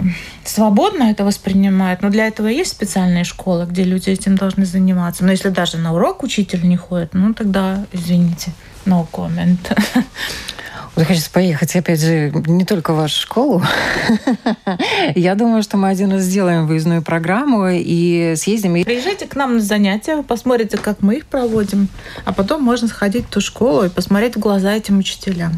свободно 0.44 1.04
это 1.04 1.24
воспринимают, 1.24 2.02
но 2.02 2.10
для 2.10 2.26
этого 2.26 2.48
есть 2.48 2.72
специальные 2.72 3.24
школы, 3.24 3.66
где 3.66 3.84
люди 3.84 4.10
этим 4.10 4.36
должны 4.36 4.64
заниматься. 4.64 5.24
Но 5.24 5.30
если 5.30 5.48
даже 5.48 5.78
на 5.78 5.94
урок 5.94 6.22
учитель 6.22 6.66
не 6.66 6.76
ходит, 6.76 7.14
ну 7.14 7.34
тогда, 7.34 7.86
извините, 7.92 8.52
no 8.84 9.06
comment. 9.10 9.58
Захочется 10.94 11.30
поехать, 11.30 11.74
опять 11.74 12.00
же, 12.00 12.30
не 12.46 12.66
только 12.66 12.92
в 12.92 12.96
вашу 12.98 13.20
школу. 13.20 13.62
Я 15.14 15.34
думаю, 15.34 15.62
что 15.62 15.78
мы 15.78 15.88
один 15.88 16.12
раз 16.12 16.22
сделаем 16.22 16.66
выездную 16.66 17.02
программу 17.02 17.68
и 17.70 18.34
съездим. 18.36 18.74
Приезжайте 18.84 19.26
к 19.26 19.34
нам 19.34 19.54
на 19.54 19.60
занятия, 19.60 20.22
посмотрите, 20.22 20.76
как 20.76 21.00
мы 21.00 21.16
их 21.16 21.26
проводим, 21.26 21.88
а 22.26 22.32
потом 22.32 22.62
можно 22.62 22.88
сходить 22.88 23.24
в 23.26 23.30
ту 23.30 23.40
школу 23.40 23.84
и 23.84 23.88
посмотреть 23.88 24.36
в 24.36 24.38
глаза 24.38 24.72
этим 24.74 24.98
учителям. 24.98 25.52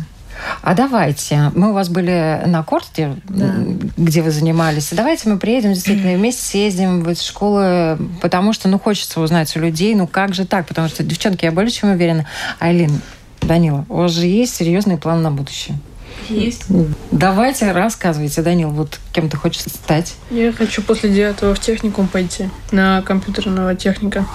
А 0.62 0.74
давайте, 0.74 1.52
мы 1.54 1.70
у 1.70 1.72
вас 1.72 1.88
были 1.88 2.42
на 2.46 2.62
корте, 2.62 3.16
да. 3.24 3.54
где 3.96 4.22
вы 4.22 4.30
занимались. 4.30 4.90
Давайте 4.92 5.28
мы 5.28 5.38
приедем 5.38 5.72
действительно 5.72 6.14
вместе 6.14 6.42
съездим 6.42 7.02
в 7.02 7.08
эти 7.08 7.22
школы, 7.22 7.98
потому 8.20 8.52
что, 8.52 8.68
ну, 8.68 8.78
хочется 8.78 9.20
узнать 9.20 9.54
у 9.56 9.60
людей, 9.60 9.94
ну, 9.94 10.06
как 10.06 10.34
же 10.34 10.44
так? 10.44 10.66
Потому 10.66 10.88
что, 10.88 11.02
девчонки, 11.02 11.44
я 11.44 11.52
более 11.52 11.70
чем 11.70 11.90
уверена. 11.90 12.26
Айлин, 12.58 13.00
Данила, 13.46 13.84
у 13.88 13.96
вас 13.96 14.12
же 14.12 14.26
есть 14.26 14.54
серьезный 14.54 14.96
план 14.96 15.22
на 15.22 15.30
будущее? 15.30 15.78
Есть. 16.28 16.64
Давайте 17.10 17.72
рассказывайте, 17.72 18.42
Данил, 18.42 18.70
вот 18.70 18.98
кем 19.12 19.28
ты 19.28 19.36
хочешь 19.36 19.62
стать? 19.62 20.14
Я 20.30 20.52
хочу 20.52 20.82
после 20.82 21.10
девятого 21.10 21.54
в 21.54 21.60
техникум 21.60 22.08
пойти 22.08 22.48
на 22.70 23.02
компьютерного 23.02 23.74
техника. 23.74 24.26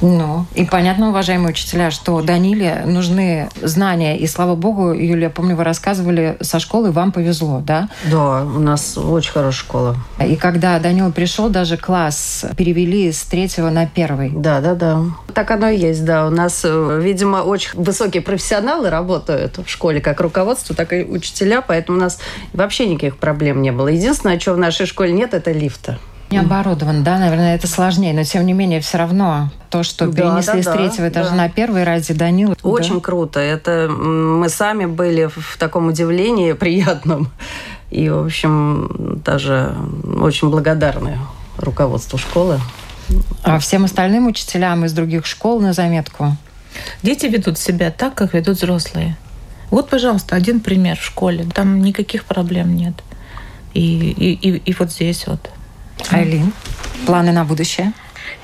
Ну, 0.00 0.46
и 0.54 0.64
понятно, 0.64 1.10
уважаемые 1.10 1.50
учителя, 1.50 1.90
что 1.90 2.20
Даниле 2.22 2.82
нужны 2.86 3.48
знания. 3.62 4.18
И 4.18 4.26
слава 4.26 4.54
богу, 4.54 4.92
Юлия, 4.92 5.30
помню, 5.30 5.56
вы 5.56 5.64
рассказывали, 5.64 6.36
со 6.40 6.58
школы 6.58 6.90
вам 6.90 7.12
повезло, 7.12 7.62
да? 7.64 7.88
Да, 8.10 8.42
у 8.42 8.60
нас 8.60 8.96
очень 8.96 9.32
хорошая 9.32 9.60
школа. 9.60 9.96
И 10.24 10.36
когда 10.36 10.78
Данила 10.78 11.10
пришел, 11.10 11.50
даже 11.50 11.76
класс 11.76 12.46
перевели 12.56 13.12
с 13.12 13.22
третьего 13.22 13.70
на 13.70 13.86
первый. 13.86 14.30
Да, 14.30 14.60
да, 14.60 14.74
да. 14.74 15.02
Так 15.34 15.50
оно 15.50 15.68
и 15.68 15.78
есть, 15.78 16.04
да. 16.04 16.26
У 16.26 16.30
нас, 16.30 16.62
э, 16.64 17.00
видимо, 17.02 17.38
очень 17.38 17.70
высокие 17.74 18.22
профессионалы 18.22 18.90
работают 18.90 19.58
в 19.58 19.68
школе, 19.68 20.00
как 20.00 20.20
руководство, 20.20 20.74
так 20.74 20.92
и 20.92 21.04
учителя, 21.04 21.60
поэтому 21.60 21.98
у 21.98 22.00
нас 22.00 22.18
вообще 22.52 22.86
никаких 22.86 23.18
проблем 23.18 23.62
не 23.62 23.72
было. 23.72 23.88
Единственное, 23.88 24.38
чего 24.38 24.54
в 24.54 24.58
нашей 24.58 24.86
школе 24.86 25.12
нет, 25.12 25.34
это 25.34 25.52
лифта. 25.52 25.98
Не 26.30 26.38
оборудован, 26.38 27.02
да, 27.02 27.18
наверное, 27.18 27.56
это 27.56 27.66
сложнее, 27.66 28.14
но 28.14 28.22
тем 28.22 28.46
не 28.46 28.52
менее 28.52 28.80
все 28.80 28.98
равно 28.98 29.50
то, 29.68 29.82
что 29.82 30.06
Да, 30.06 30.12
перенесли 30.12 30.62
да, 30.62 30.70
с 30.70 30.74
третьего 30.76 31.02
да, 31.02 31.08
этажа 31.08 31.30
да. 31.30 31.36
на 31.36 31.48
первый 31.48 31.82
ради 31.82 32.14
Данила. 32.14 32.54
Очень 32.62 32.94
да. 32.94 33.00
круто. 33.00 33.40
Это 33.40 33.88
мы 33.88 34.48
сами 34.48 34.86
были 34.86 35.24
в 35.26 35.50
в 35.50 35.56
таком 35.58 35.88
удивлении 35.88 36.52
приятном. 36.64 37.30
И, 37.90 38.08
в 38.08 38.24
общем, 38.24 39.20
даже 39.24 39.74
очень 40.20 40.50
благодарны 40.50 41.18
руководству 41.56 42.18
школы. 42.18 42.60
А 43.42 43.58
всем 43.58 43.84
остальным 43.84 44.28
учителям 44.28 44.84
из 44.84 44.92
других 44.92 45.26
школ 45.26 45.60
на 45.60 45.72
заметку. 45.72 46.36
Дети 47.02 47.26
ведут 47.26 47.58
себя 47.58 47.90
так, 47.90 48.14
как 48.14 48.34
ведут 48.34 48.58
взрослые. 48.58 49.16
Вот, 49.70 49.88
пожалуйста, 49.88 50.36
один 50.36 50.60
пример 50.60 50.96
в 50.96 51.04
школе. 51.04 51.46
Там 51.52 51.82
никаких 51.82 52.24
проблем 52.24 52.76
нет. 52.76 52.94
И, 53.74 54.10
и, 54.10 54.32
и, 54.34 54.56
и 54.56 54.74
вот 54.74 54.92
здесь 54.92 55.26
вот. 55.26 55.50
Айлин, 56.10 56.52
планы 57.06 57.32
на 57.32 57.44
будущее? 57.44 57.92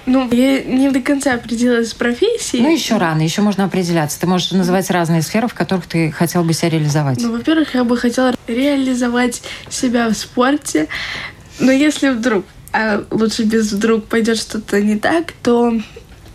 Ну, 0.07 0.31
я 0.33 0.63
не 0.63 0.91
до 0.91 1.01
конца 1.01 1.35
определилась 1.35 1.91
с 1.91 1.95
профессией. 1.95 2.63
Ну, 2.63 2.73
еще 2.73 2.97
рано, 2.97 3.23
еще 3.23 3.43
можно 3.43 3.65
определяться. 3.65 4.21
Ты 4.21 4.27
можешь 4.27 4.53
называть 4.53 4.89
разные 4.91 5.23
сферы, 5.23 5.49
в 5.49 5.55
которых 5.55 5.87
ты 5.87 6.13
хотел 6.13 6.45
бы 6.45 6.53
себя 6.53 6.71
реализовать. 6.71 7.21
Ну, 7.21 7.33
во-первых, 7.33 7.75
я 7.75 7.85
бы 7.85 7.97
хотела 7.97 8.35
реализовать 8.47 9.43
себя 9.69 10.09
в 10.09 10.15
спорте. 10.15 10.89
Но 11.59 11.73
если 11.73 12.11
вдруг, 12.11 12.45
а 12.73 13.05
лучше 13.11 13.43
без 13.43 13.73
вдруг 13.73 14.07
пойдет 14.07 14.39
что-то 14.39 14.81
не 14.81 14.97
так, 14.97 15.33
то 15.43 15.73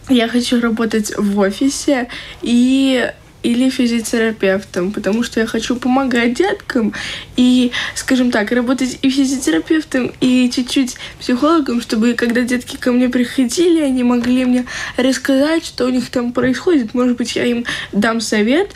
я 0.10 0.28
хочу 0.28 0.60
работать 0.60 1.14
в 1.18 1.40
офисе 1.40 2.08
и 2.42 3.10
или 3.44 3.70
физиотерапевтом, 3.70 4.92
потому 4.92 5.24
что 5.24 5.40
я 5.40 5.46
хочу 5.46 5.76
помогать 5.76 6.34
деткам 6.34 6.94
и, 7.36 7.72
скажем 7.96 8.32
так, 8.32 8.52
работать 8.52 9.00
и 9.02 9.10
физиотерапевтом, 9.10 10.12
и 10.20 10.50
чуть-чуть 10.50 10.98
психологом, 11.20 11.82
чтобы 11.82 12.14
когда 12.14 12.42
детки 12.42 12.76
ко 12.76 12.92
мне 12.92 13.10
приходили, 13.10 13.82
они 13.82 14.04
могли 14.04 14.46
мне 14.46 14.66
рассказать, 14.98 15.66
что 15.66 15.86
у 15.86 15.90
них 15.90 16.10
там 16.10 16.34
происходит. 16.34 16.94
Может 16.94 17.18
быть, 17.18 17.36
я 17.36 17.46
им 17.46 17.66
дам 17.92 18.22
совет, 18.22 18.76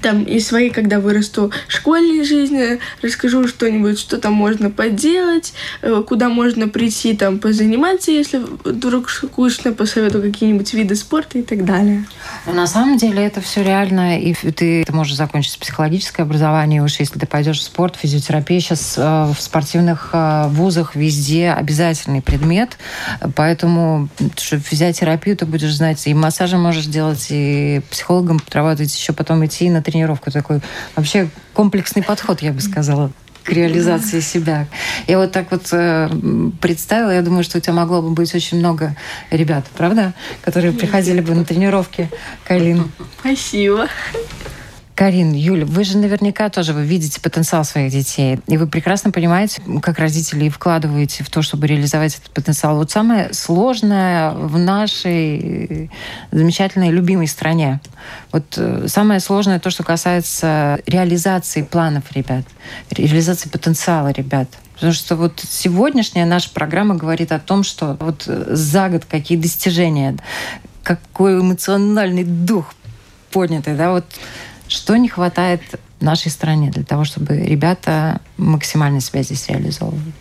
там 0.00 0.24
и 0.24 0.40
свои, 0.40 0.70
когда 0.70 1.00
вырасту, 1.00 1.52
школьной 1.68 2.24
жизни, 2.24 2.78
расскажу 3.02 3.46
что-нибудь, 3.48 3.98
что 3.98 4.18
там 4.18 4.32
можно 4.32 4.70
поделать, 4.70 5.52
э, 5.82 6.02
куда 6.06 6.28
можно 6.28 6.68
прийти 6.68 7.16
там 7.16 7.38
позаниматься, 7.38 8.10
если 8.10 8.40
вдруг 8.64 9.10
скучно, 9.10 9.72
посоветую 9.72 10.32
какие-нибудь 10.32 10.72
виды 10.74 10.94
спорта 10.94 11.38
и 11.38 11.42
так 11.42 11.64
далее. 11.64 12.04
Но 12.46 12.52
на 12.52 12.66
самом 12.66 12.96
деле 12.96 13.24
это 13.24 13.40
все 13.40 13.62
реально, 13.62 14.18
и 14.18 14.34
ты, 14.34 14.84
ты 14.84 14.92
можешь 14.92 15.16
закончить 15.16 15.58
психологическое 15.58 16.22
образование, 16.22 16.82
уж 16.82 16.96
если 16.98 17.18
ты 17.18 17.26
пойдешь 17.26 17.58
в 17.58 17.62
спорт, 17.62 17.96
физиотерапия 17.96 18.60
сейчас 18.60 18.94
э, 18.96 19.32
в 19.36 19.40
спортивных 19.40 20.10
э, 20.12 20.48
вузах 20.48 20.94
везде 20.94 21.50
обязательный 21.50 22.22
предмет, 22.22 22.78
поэтому 23.34 24.08
физиотерапию 24.36 25.36
ты 25.36 25.46
будешь 25.46 25.74
знать, 25.74 26.06
и 26.06 26.14
массажи 26.14 26.56
можешь 26.56 26.86
делать, 26.86 27.26
и 27.30 27.82
психологом 27.90 28.38
подрабатывать, 28.38 28.94
еще 28.94 29.12
потом 29.12 29.44
идти 29.44 29.70
на 29.70 29.82
тренировку. 29.90 30.30
Такой 30.30 30.60
вообще 30.96 31.28
комплексный 31.52 32.02
подход, 32.02 32.42
я 32.42 32.52
бы 32.52 32.60
сказала 32.60 33.10
к 33.42 33.50
реализации 33.50 34.20
себя. 34.20 34.66
Я 35.06 35.18
вот 35.18 35.32
так 35.32 35.50
вот 35.50 35.68
э, 35.72 36.08
представила, 36.60 37.10
я 37.10 37.22
думаю, 37.22 37.42
что 37.42 37.58
у 37.58 37.60
тебя 37.60 37.72
могло 37.72 38.02
бы 38.02 38.10
быть 38.10 38.34
очень 38.34 38.58
много 38.58 38.94
ребят, 39.30 39.64
правда, 39.76 40.12
которые 40.42 40.72
приходили 40.72 41.20
бы 41.20 41.34
на 41.34 41.44
тренировки 41.44 42.10
к 42.44 42.50
Алин. 42.50 42.92
Спасибо. 43.20 43.88
Карин, 45.00 45.32
Юля, 45.32 45.64
вы 45.64 45.84
же 45.84 45.96
наверняка 45.96 46.50
тоже 46.50 46.74
вы 46.74 46.84
видите 46.84 47.22
потенциал 47.22 47.64
своих 47.64 47.90
детей, 47.90 48.38
и 48.46 48.58
вы 48.58 48.66
прекрасно 48.66 49.10
понимаете, 49.10 49.62
как 49.80 49.98
родители 49.98 50.44
и 50.44 50.48
вкладываете 50.50 51.24
в 51.24 51.30
то, 51.30 51.40
чтобы 51.40 51.66
реализовать 51.66 52.16
этот 52.16 52.30
потенциал. 52.32 52.76
Вот 52.76 52.90
самое 52.90 53.32
сложное 53.32 54.32
в 54.32 54.58
нашей 54.58 55.38
э, 55.38 55.88
замечательной, 56.32 56.90
любимой 56.90 57.28
стране. 57.28 57.80
Вот 58.30 58.44
э, 58.58 58.88
самое 58.88 59.20
сложное 59.20 59.58
то, 59.58 59.70
что 59.70 59.84
касается 59.84 60.80
реализации 60.84 61.62
планов 61.62 62.12
ребят, 62.12 62.44
реализации 62.90 63.48
потенциала 63.48 64.08
ребят. 64.08 64.50
Потому 64.74 64.92
что 64.92 65.16
вот 65.16 65.40
сегодняшняя 65.42 66.26
наша 66.26 66.50
программа 66.50 66.94
говорит 66.94 67.32
о 67.32 67.38
том, 67.38 67.62
что 67.62 67.96
вот 68.00 68.24
э, 68.26 68.48
за 68.50 68.90
год 68.90 69.06
какие 69.06 69.38
достижения, 69.38 70.18
какой 70.82 71.40
эмоциональный 71.40 72.24
дух 72.24 72.74
поднятый, 73.30 73.76
да, 73.76 73.92
вот 73.92 74.04
что 74.70 74.96
не 74.96 75.08
хватает 75.08 75.62
нашей 76.00 76.30
стране 76.30 76.70
для 76.70 76.84
того, 76.84 77.04
чтобы 77.04 77.36
ребята 77.36 78.20
максимально 78.36 79.00
себя 79.00 79.22
здесь 79.22 79.48
реализовывали? 79.48 80.12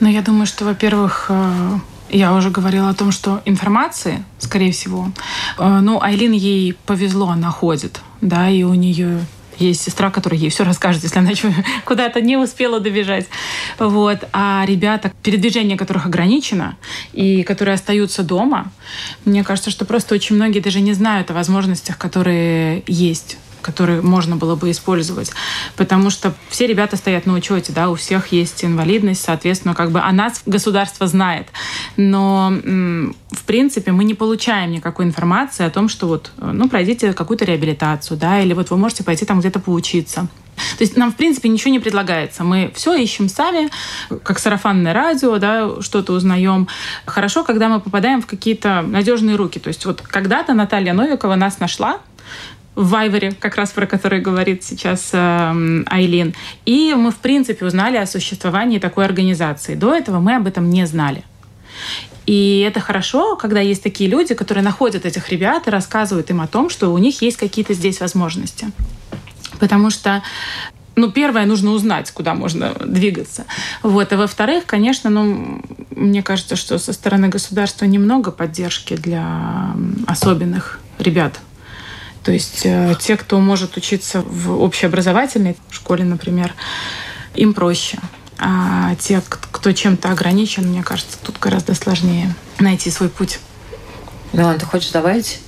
Ну, 0.00 0.08
я 0.08 0.22
думаю, 0.22 0.46
что, 0.46 0.64
во-первых, 0.64 1.26
э, 1.28 1.78
я 2.08 2.34
уже 2.34 2.50
говорила 2.50 2.88
о 2.88 2.94
том, 2.94 3.12
что 3.12 3.42
информации, 3.44 4.24
скорее 4.38 4.72
всего, 4.72 5.12
э, 5.58 5.80
ну, 5.80 6.00
Айлин 6.00 6.32
ей 6.32 6.74
повезло, 6.86 7.28
она 7.28 7.50
ходит, 7.50 8.00
да, 8.22 8.48
и 8.48 8.62
у 8.62 8.72
нее 8.72 9.20
есть 9.58 9.82
сестра, 9.82 10.10
которая 10.10 10.40
ей 10.40 10.48
все 10.48 10.64
расскажет, 10.64 11.02
если 11.02 11.18
она 11.18 11.32
куда-то 11.84 12.22
не 12.22 12.38
успела 12.38 12.80
добежать. 12.80 13.26
Вот. 13.78 14.26
А 14.32 14.64
ребята, 14.66 15.12
передвижение 15.22 15.76
которых 15.76 16.06
ограничено, 16.06 16.78
и 17.12 17.42
которые 17.42 17.74
остаются 17.74 18.22
дома, 18.22 18.72
мне 19.26 19.44
кажется, 19.44 19.70
что 19.70 19.84
просто 19.84 20.14
очень 20.14 20.36
многие 20.36 20.60
даже 20.60 20.80
не 20.80 20.94
знают 20.94 21.30
о 21.30 21.34
возможностях, 21.34 21.98
которые 21.98 22.82
есть 22.86 23.36
которые 23.60 24.00
можно 24.02 24.36
было 24.36 24.56
бы 24.56 24.70
использовать. 24.70 25.32
Потому 25.76 26.10
что 26.10 26.34
все 26.48 26.66
ребята 26.66 26.96
стоят 26.96 27.26
на 27.26 27.34
учете, 27.34 27.72
да, 27.72 27.90
у 27.90 27.94
всех 27.94 28.28
есть 28.28 28.64
инвалидность, 28.64 29.22
соответственно, 29.22 29.74
как 29.74 29.90
бы 29.90 30.00
о 30.00 30.12
нас 30.12 30.42
государство 30.46 31.06
знает. 31.06 31.48
Но, 31.96 32.52
в 32.52 33.44
принципе, 33.44 33.92
мы 33.92 34.04
не 34.04 34.14
получаем 34.14 34.72
никакой 34.72 35.04
информации 35.04 35.64
о 35.64 35.70
том, 35.70 35.88
что 35.88 36.06
вот, 36.06 36.32
ну, 36.36 36.68
пройдите 36.68 37.12
какую-то 37.12 37.44
реабилитацию, 37.44 38.16
да, 38.18 38.40
или 38.40 38.52
вот 38.52 38.70
вы 38.70 38.76
можете 38.76 39.04
пойти 39.04 39.24
там 39.24 39.40
где-то 39.40 39.60
поучиться. 39.60 40.28
То 40.76 40.84
есть 40.84 40.96
нам, 40.96 41.12
в 41.12 41.16
принципе, 41.16 41.48
ничего 41.48 41.70
не 41.70 41.78
предлагается. 41.78 42.44
Мы 42.44 42.70
все 42.74 42.94
ищем 42.94 43.28
сами, 43.28 43.70
как 44.22 44.38
сарафанное 44.38 44.92
радио, 44.92 45.38
да, 45.38 45.80
что-то 45.80 46.12
узнаем. 46.12 46.68
Хорошо, 47.06 47.44
когда 47.44 47.68
мы 47.68 47.80
попадаем 47.80 48.20
в 48.20 48.26
какие-то 48.26 48.82
надежные 48.82 49.36
руки. 49.36 49.58
То 49.58 49.68
есть 49.68 49.86
вот 49.86 50.02
когда-то 50.02 50.54
Наталья 50.54 50.92
Новикова 50.92 51.34
нас 51.34 51.60
нашла, 51.60 52.00
в 52.80 52.88
Вайвере, 52.88 53.32
как 53.32 53.56
раз 53.56 53.70
про 53.72 53.86
который 53.86 54.20
говорит 54.20 54.64
сейчас 54.64 55.10
э, 55.12 55.82
Айлин. 55.86 56.34
И 56.64 56.94
мы, 56.94 57.10
в 57.10 57.16
принципе, 57.16 57.66
узнали 57.66 57.98
о 57.98 58.06
существовании 58.06 58.78
такой 58.78 59.04
организации. 59.04 59.74
До 59.74 59.94
этого 59.94 60.18
мы 60.18 60.36
об 60.36 60.46
этом 60.46 60.70
не 60.70 60.86
знали. 60.86 61.22
И 62.24 62.64
это 62.66 62.80
хорошо, 62.80 63.36
когда 63.36 63.60
есть 63.60 63.82
такие 63.82 64.08
люди, 64.08 64.34
которые 64.34 64.64
находят 64.64 65.04
этих 65.04 65.28
ребят 65.28 65.66
и 65.66 65.70
рассказывают 65.70 66.30
им 66.30 66.40
о 66.40 66.46
том, 66.46 66.70
что 66.70 66.92
у 66.92 66.98
них 66.98 67.20
есть 67.20 67.36
какие-то 67.36 67.74
здесь 67.74 68.00
возможности. 68.00 68.70
Потому 69.58 69.90
что 69.90 70.22
ну, 70.96 71.10
первое, 71.10 71.44
нужно 71.44 71.72
узнать, 71.72 72.10
куда 72.10 72.34
можно 72.34 72.74
двигаться. 72.74 73.44
Вот. 73.82 74.12
А 74.12 74.16
во-вторых, 74.16 74.64
конечно, 74.66 75.10
ну, 75.10 75.62
мне 75.94 76.22
кажется, 76.22 76.56
что 76.56 76.78
со 76.78 76.92
стороны 76.92 77.28
государства 77.28 77.84
немного 77.84 78.30
поддержки 78.30 78.96
для 78.96 79.74
особенных 80.06 80.80
ребят. 80.98 81.40
То 82.22 82.32
есть 82.32 82.62
э, 82.64 82.94
те, 83.00 83.16
кто 83.16 83.40
может 83.40 83.76
учиться 83.76 84.22
в 84.22 84.60
общеобразовательной 84.60 85.56
школе, 85.70 86.04
например, 86.04 86.54
им 87.34 87.54
проще. 87.54 87.98
А 88.38 88.94
те, 88.96 89.22
кто 89.28 89.72
чем-то 89.72 90.10
ограничен, 90.10 90.64
мне 90.68 90.82
кажется, 90.82 91.18
тут 91.22 91.38
гораздо 91.38 91.74
сложнее 91.74 92.34
найти 92.58 92.90
свой 92.90 93.08
путь. 93.08 93.38
Милан, 94.32 94.58
ты 94.58 94.64
хочешь 94.64 94.90
добавить? 94.90 95.40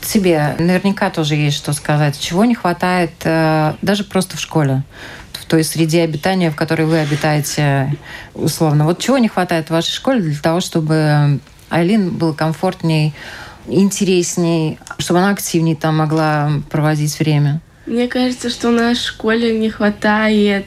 Тебе 0.00 0.54
наверняка 0.58 1.10
тоже 1.10 1.34
есть 1.34 1.56
что 1.56 1.72
сказать. 1.72 2.18
Чего 2.18 2.44
не 2.44 2.54
хватает 2.54 3.12
э, 3.24 3.74
даже 3.82 4.04
просто 4.04 4.36
в 4.36 4.40
школе? 4.40 4.84
В 5.32 5.44
той 5.44 5.64
среде 5.64 6.02
обитания, 6.02 6.50
в 6.50 6.56
которой 6.56 6.86
вы 6.86 6.98
обитаете, 6.98 7.96
условно. 8.34 8.84
Вот 8.84 8.98
чего 8.98 9.18
не 9.18 9.28
хватает 9.28 9.68
в 9.68 9.70
вашей 9.70 9.92
школе 9.92 10.20
для 10.20 10.38
того, 10.38 10.60
чтобы 10.60 11.40
Айлин 11.70 12.10
был 12.10 12.34
комфортней, 12.34 13.14
интересней, 13.68 14.78
чтобы 14.98 15.20
она 15.20 15.30
активнее 15.30 15.76
там 15.76 15.96
могла 15.98 16.50
проводить 16.70 17.18
время? 17.18 17.60
Мне 17.86 18.08
кажется, 18.08 18.50
что 18.50 18.68
в 18.68 18.72
нашей 18.72 19.04
школе 19.04 19.56
не 19.56 19.70
хватает 19.70 20.66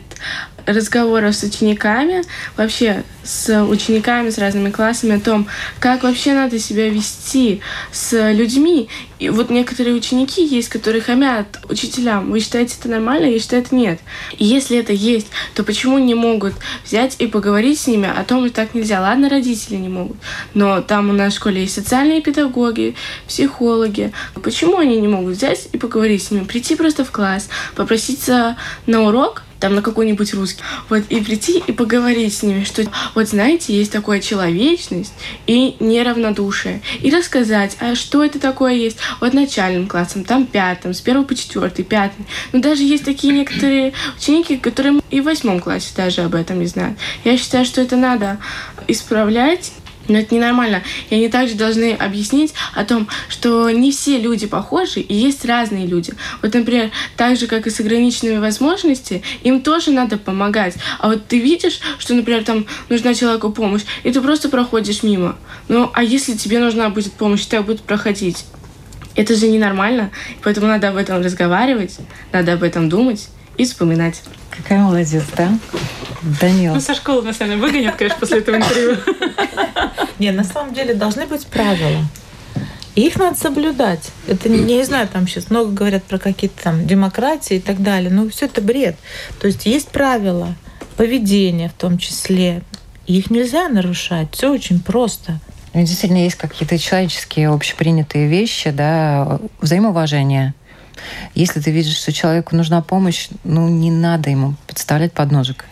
разговоров 0.66 1.36
с 1.36 1.44
учениками, 1.44 2.24
вообще 2.56 3.04
с 3.24 3.64
учениками, 3.64 4.30
с 4.30 4.38
разными 4.38 4.70
классами 4.70 5.18
о 5.18 5.20
том, 5.20 5.48
как 5.80 6.04
вообще 6.04 6.34
надо 6.34 6.60
себя 6.60 6.90
вести 6.90 7.62
с 7.92 8.32
людьми. 8.32 8.90
И 9.20 9.30
вот 9.30 9.50
некоторые 9.50 9.96
ученики 9.96 10.46
есть, 10.46 10.70
которые 10.70 11.02
хамят 11.02 11.60
учителям. 11.70 12.32
Вы 12.32 12.40
считаете 12.40 12.76
это 12.80 12.90
нормально? 12.90 13.26
Я 13.26 13.40
считаю, 13.40 13.64
это 13.64 13.76
нет. 13.76 14.00
И 14.38 14.46
если 14.46 14.78
это 14.78 14.94
есть, 14.94 15.28
то 15.56 15.64
почему 15.64 15.98
не 15.98 16.16
могут 16.16 16.54
взять 16.86 17.16
и 17.20 17.28
поговорить 17.28 17.80
с 17.80 17.88
ними 17.88 18.10
о 18.10 18.24
том, 18.24 18.46
что 18.46 18.56
так 18.56 18.74
нельзя? 18.74 19.02
Ладно, 19.02 19.30
родители 19.30 19.76
не 19.76 19.90
могут, 19.90 20.18
но 20.54 20.82
там 20.82 21.10
у 21.10 21.14
нас 21.14 21.34
в 21.34 21.38
школе 21.38 21.62
есть 21.62 21.76
социальные 21.76 22.22
педагоги, 22.22 22.96
психологи. 23.28 24.12
Почему 24.42 24.78
они 24.78 25.00
не 25.00 25.08
могут 25.08 25.36
взять 25.36 25.68
и 25.72 25.78
поговорить 25.78 26.24
с 26.24 26.32
ними? 26.32 26.46
Прийти 26.46 26.76
просто 26.76 27.04
в 27.04 27.12
класс, 27.12 27.50
попроситься 27.76 28.56
на 28.86 29.02
урок, 29.02 29.44
там 29.60 29.76
на 29.76 29.82
какой-нибудь 29.82 30.34
русский. 30.34 30.62
Вот, 30.90 31.04
и 31.10 31.22
прийти 31.22 31.62
и 31.66 31.72
поговорить 31.72 32.34
с 32.34 32.44
ними, 32.44 32.64
что 32.64 32.84
вот 33.16 33.28
знаете, 33.28 33.76
есть 33.76 33.92
такая 33.92 34.22
человечность 34.22 35.14
и 35.48 35.76
неравнодушие. 35.80 36.82
И 37.02 37.10
рассказать, 37.12 37.78
а 37.80 37.96
что 37.96 38.24
это 38.24 38.40
такое 38.40 38.74
есть 38.74 38.98
вот 39.20 39.34
начальным 39.34 39.88
классом, 39.88 40.24
там 40.24 40.46
пятым, 40.46 40.94
с 40.94 41.02
первого 41.02 41.26
по 41.26 41.36
четвертый, 41.36 41.84
пятый. 41.84 42.26
Но 42.54 42.60
даже 42.60 42.84
есть 42.84 43.06
такие 43.06 43.34
некоторые 43.34 43.94
ученики, 44.18 44.58
которые 44.58 45.02
и 45.10 45.22
в 45.22 45.26
восьмом 45.26 45.60
классе 45.60 45.92
даже 45.96 46.22
об 46.22 46.36
этом 46.36 46.60
не 46.60 46.68
знают. 46.68 46.98
Я 47.24 47.38
считаю, 47.38 47.66
что 47.66 47.82
это 47.82 47.96
надо 47.96 48.38
исправлять 48.88 49.72
но 50.10 50.20
это 50.20 50.34
ненормально. 50.36 50.84
И 51.10 51.16
они 51.16 51.30
также 51.30 51.56
должны 51.56 51.94
объяснить 51.94 52.54
о 52.74 52.84
том, 52.84 53.08
что 53.28 53.70
не 53.70 53.92
все 53.92 54.18
люди 54.18 54.48
похожи, 54.48 55.00
и 55.00 55.14
есть 55.14 55.46
разные 55.46 55.86
люди. 55.86 56.14
Вот, 56.42 56.54
например, 56.54 56.92
так 57.16 57.38
же, 57.38 57.48
как 57.48 57.68
и 57.68 57.70
с 57.70 57.80
ограниченными 57.80 58.38
возможностями, 58.40 59.24
им 59.44 59.62
тоже 59.62 59.92
надо 59.92 60.18
помогать. 60.18 60.76
А 61.00 61.10
вот 61.10 61.28
ты 61.28 61.40
видишь, 61.40 61.80
что, 61.98 62.14
например, 62.14 62.44
там 62.44 62.66
нужна 62.90 63.14
человеку 63.14 63.52
помощь, 63.52 63.84
и 64.04 64.12
ты 64.12 64.22
просто 64.22 64.50
проходишь 64.50 65.04
мимо. 65.04 65.38
Ну, 65.68 65.90
а 65.94 66.04
если 66.04 66.34
тебе 66.34 66.60
нужна 66.60 66.90
будет 66.90 67.14
помощь, 67.14 67.46
ты 67.46 67.62
будет 67.62 67.82
проходить. 67.82 68.46
Это 69.16 69.36
же 69.36 69.48
ненормально, 69.48 70.12
поэтому 70.44 70.68
надо 70.68 70.90
об 70.90 70.96
этом 70.96 71.22
разговаривать, 71.22 71.98
надо 72.32 72.54
об 72.54 72.64
этом 72.64 72.90
думать 72.90 73.28
и 73.60 73.66
вспоминать. 73.66 74.24
Какая 74.50 74.80
молодец, 74.80 75.24
да? 75.36 75.52
Данил. 76.42 76.74
Ну, 76.74 76.80
со 76.80 76.96
школы, 76.96 77.22
на 77.24 77.34
самом 77.34 77.52
деле, 77.52 77.62
выгонят, 77.62 77.96
конечно, 77.98 78.20
после 78.20 78.40
этого 78.40 78.56
интервью. 78.56 78.98
Не, 80.20 80.32
на 80.32 80.46
самом 80.46 80.74
деле 80.74 80.94
должны 80.94 81.26
быть 81.26 81.46
правила. 81.46 82.06
И 82.96 83.02
их 83.02 83.18
надо 83.18 83.38
соблюдать. 83.38 84.12
Это 84.28 84.50
не, 84.50 84.60
не 84.60 84.84
знаю, 84.84 85.08
там 85.08 85.28
сейчас 85.28 85.50
много 85.50 85.72
говорят 85.72 86.04
про 86.04 86.18
какие-то 86.18 86.62
там 86.64 86.86
демократии 86.86 87.58
и 87.58 87.60
так 87.62 87.82
далее. 87.82 88.10
Но 88.10 88.28
все 88.30 88.48
это 88.48 88.62
бред. 88.62 88.98
То 89.40 89.48
есть 89.48 89.66
есть 89.66 89.90
правила 89.90 90.56
поведения 90.98 91.70
в 91.70 91.74
том 91.74 91.98
числе. 91.98 92.62
их 93.08 93.30
нельзя 93.30 93.70
нарушать. 93.70 94.30
Все 94.34 94.52
очень 94.52 94.82
просто. 94.82 95.40
Ну, 95.74 95.82
действительно, 95.82 96.24
есть 96.24 96.36
какие-то 96.36 96.78
человеческие 96.78 97.50
общепринятые 97.50 98.28
вещи, 98.28 98.72
да, 98.72 99.40
взаимоуважение. 99.62 100.54
Если 101.36 101.60
ты 101.60 101.72
видишь, 101.72 101.98
что 101.98 102.12
человеку 102.12 102.56
нужна 102.56 102.82
помощь, 102.82 103.30
ну, 103.44 103.68
не 103.68 103.92
надо 103.92 104.30
ему 104.30 104.56
подставлять 104.68 105.14
подножек. 105.14 105.66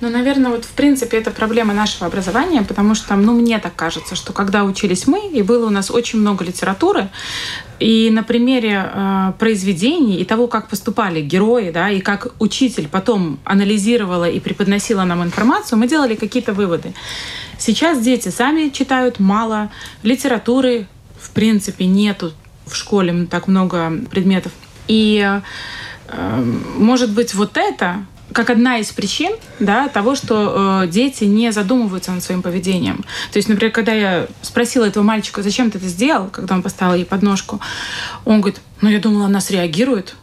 Ну, 0.00 0.10
наверное, 0.10 0.50
вот 0.50 0.64
в 0.64 0.70
принципе 0.70 1.18
это 1.18 1.30
проблема 1.30 1.74
нашего 1.74 2.06
образования, 2.06 2.62
потому 2.62 2.94
что, 2.94 3.14
ну, 3.16 3.32
мне 3.32 3.58
так 3.58 3.74
кажется, 3.74 4.14
что 4.14 4.32
когда 4.32 4.64
учились 4.64 5.06
мы, 5.06 5.28
и 5.28 5.42
было 5.42 5.66
у 5.66 5.70
нас 5.70 5.90
очень 5.90 6.18
много 6.18 6.44
литературы, 6.44 7.08
и 7.78 8.10
на 8.10 8.22
примере 8.22 8.90
э, 8.92 9.32
произведений 9.38 10.16
и 10.16 10.24
того, 10.24 10.46
как 10.46 10.68
поступали 10.68 11.20
герои, 11.20 11.70
да, 11.70 11.90
и 11.90 12.00
как 12.00 12.34
учитель 12.38 12.88
потом 12.88 13.38
анализировала 13.44 14.28
и 14.28 14.40
преподносила 14.40 15.04
нам 15.04 15.22
информацию, 15.22 15.78
мы 15.78 15.88
делали 15.88 16.14
какие-то 16.14 16.52
выводы. 16.52 16.94
Сейчас 17.58 18.00
дети 18.00 18.28
сами 18.28 18.70
читают 18.70 19.18
мало, 19.18 19.70
литературы 20.02 20.86
в 21.18 21.30
принципе 21.30 21.86
нету 21.86 22.32
в 22.66 22.74
школе 22.74 23.26
так 23.30 23.48
много 23.48 23.92
предметов. 24.10 24.52
И 24.88 25.40
э, 26.08 26.44
может 26.76 27.10
быть 27.10 27.34
вот 27.34 27.56
это 27.56 28.04
как 28.32 28.50
одна 28.50 28.78
из 28.78 28.90
причин 28.90 29.32
да, 29.60 29.88
того, 29.88 30.14
что 30.14 30.82
э, 30.82 30.88
дети 30.88 31.24
не 31.24 31.52
задумываются 31.52 32.12
над 32.12 32.22
своим 32.22 32.42
поведением. 32.42 33.04
То 33.32 33.38
есть, 33.38 33.48
например, 33.48 33.72
когда 33.72 33.92
я 33.92 34.26
спросила 34.42 34.84
этого 34.84 35.04
мальчика, 35.04 35.42
зачем 35.42 35.70
ты 35.70 35.78
это 35.78 35.86
сделал, 35.86 36.28
когда 36.28 36.54
он 36.54 36.62
поставил 36.62 36.94
ей 36.94 37.04
подножку, 37.04 37.60
он 38.24 38.40
говорит, 38.40 38.60
ну 38.80 38.88
я 38.88 38.98
думала, 38.98 39.26
она 39.26 39.40
среагирует. 39.40 40.16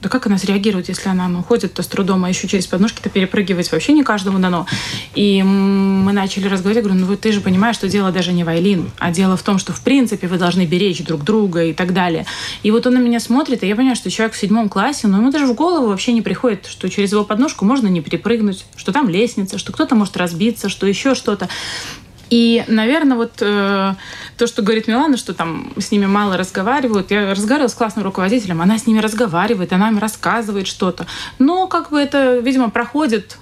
Да 0.00 0.08
как 0.08 0.26
она 0.26 0.38
среагирует, 0.38 0.88
если 0.88 1.10
она 1.10 1.28
ну, 1.28 1.42
ходит 1.42 1.74
то 1.74 1.82
с 1.82 1.86
трудом, 1.86 2.24
а 2.24 2.28
еще 2.30 2.48
через 2.48 2.66
подножки-то 2.66 3.10
перепрыгивать 3.10 3.70
вообще 3.70 3.92
не 3.92 4.02
каждому 4.02 4.38
дано. 4.38 4.66
И 5.14 5.42
мы 5.42 6.12
начали 6.12 6.48
разговаривать, 6.48 6.86
говорю, 6.86 7.06
ну 7.06 7.16
ты 7.16 7.32
же 7.32 7.42
понимаешь, 7.42 7.76
что 7.76 7.88
дело 7.88 8.10
даже 8.10 8.32
не 8.32 8.42
в 8.42 8.48
Айлин, 8.48 8.90
а 8.98 9.10
дело 9.10 9.36
в 9.36 9.42
том, 9.42 9.58
что 9.58 9.74
в 9.74 9.82
принципе 9.82 10.26
вы 10.26 10.38
должны 10.38 10.64
беречь 10.64 11.04
друг 11.04 11.22
друга 11.22 11.64
и 11.64 11.74
так 11.74 11.92
далее. 11.92 12.24
И 12.62 12.70
вот 12.70 12.86
он 12.86 12.94
на 12.94 12.98
меня 12.98 13.20
смотрит, 13.20 13.62
и 13.62 13.66
я 13.66 13.76
понимаю, 13.76 13.96
что 13.96 14.10
человек 14.10 14.34
в 14.34 14.38
седьмом 14.38 14.70
классе, 14.70 15.06
но 15.06 15.18
ему 15.18 15.30
даже 15.30 15.46
в 15.46 15.54
голову 15.54 15.88
вообще 15.88 16.12
не 16.12 16.22
приходит, 16.22 16.66
что 16.66 16.88
через 16.88 17.12
его 17.12 17.24
подножку 17.24 17.66
можно 17.66 17.88
не 17.88 18.00
перепрыгнуть, 18.00 18.64
что 18.76 18.92
там 18.92 19.10
лестница, 19.10 19.58
что 19.58 19.70
кто-то 19.72 19.94
может 19.94 20.16
разбиться, 20.16 20.70
что 20.70 20.86
еще 20.86 21.14
что-то. 21.14 21.50
И, 22.30 22.64
наверное, 22.68 23.16
вот 23.16 23.32
э, 23.40 23.94
то, 24.38 24.46
что 24.46 24.62
говорит 24.62 24.86
Милана, 24.86 25.16
что 25.16 25.34
там 25.34 25.72
с 25.76 25.90
ними 25.90 26.06
мало 26.06 26.36
разговаривают. 26.36 27.10
Я 27.10 27.30
разговаривала 27.30 27.68
с 27.68 27.74
классным 27.74 28.04
руководителем, 28.04 28.62
она 28.62 28.78
с 28.78 28.86
ними 28.86 29.00
разговаривает, 29.00 29.72
она 29.72 29.88
им 29.88 29.98
рассказывает 29.98 30.68
что-то. 30.68 31.06
Но 31.38 31.66
как 31.66 31.90
бы 31.90 32.00
это, 32.00 32.38
видимо, 32.38 32.70
проходит 32.70 33.36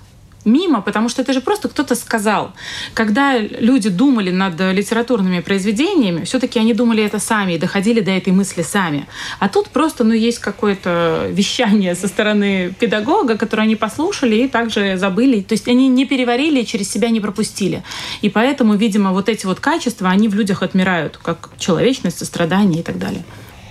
мимо, 0.49 0.81
потому 0.81 1.09
что 1.09 1.23
это 1.23 1.33
же 1.33 1.41
просто 1.41 1.69
кто-то 1.69 1.95
сказал. 1.95 2.53
Когда 2.95 3.39
люди 3.39 3.89
думали 3.89 4.31
над 4.31 4.61
литературными 4.61 5.41
произведениями, 5.41 6.25
все-таки 6.25 6.59
они 6.59 6.75
думали 6.75 7.05
это 7.05 7.19
сами 7.19 7.55
и 7.55 7.59
доходили 7.59 8.01
до 8.01 8.11
этой 8.11 8.33
мысли 8.33 8.63
сами. 8.63 9.07
А 9.39 9.49
тут 9.49 9.69
просто, 9.69 10.05
ну, 10.05 10.15
есть 10.15 10.39
какое-то 10.39 11.29
вещание 11.31 11.95
со 11.95 12.09
стороны 12.09 12.75
педагога, 12.79 13.37
которое 13.37 13.63
они 13.63 13.77
послушали 13.77 14.37
и 14.37 14.49
также 14.49 14.97
забыли. 14.97 15.41
То 15.41 15.53
есть 15.53 15.69
они 15.69 15.89
не 15.89 16.07
переварили 16.07 16.61
и 16.61 16.67
через 16.67 16.91
себя 16.91 17.11
не 17.11 17.21
пропустили. 17.21 17.83
И 18.23 18.29
поэтому, 18.29 18.75
видимо, 18.75 19.13
вот 19.13 19.29
эти 19.29 19.47
вот 19.47 19.61
качества, 19.61 20.09
они 20.09 20.29
в 20.29 20.35
людях 20.35 20.63
отмирают, 20.63 21.19
как 21.23 21.51
человечность, 21.59 22.19
сострадание 22.19 22.81
и 22.81 22.83
так 22.83 22.99
далее. 22.99 23.25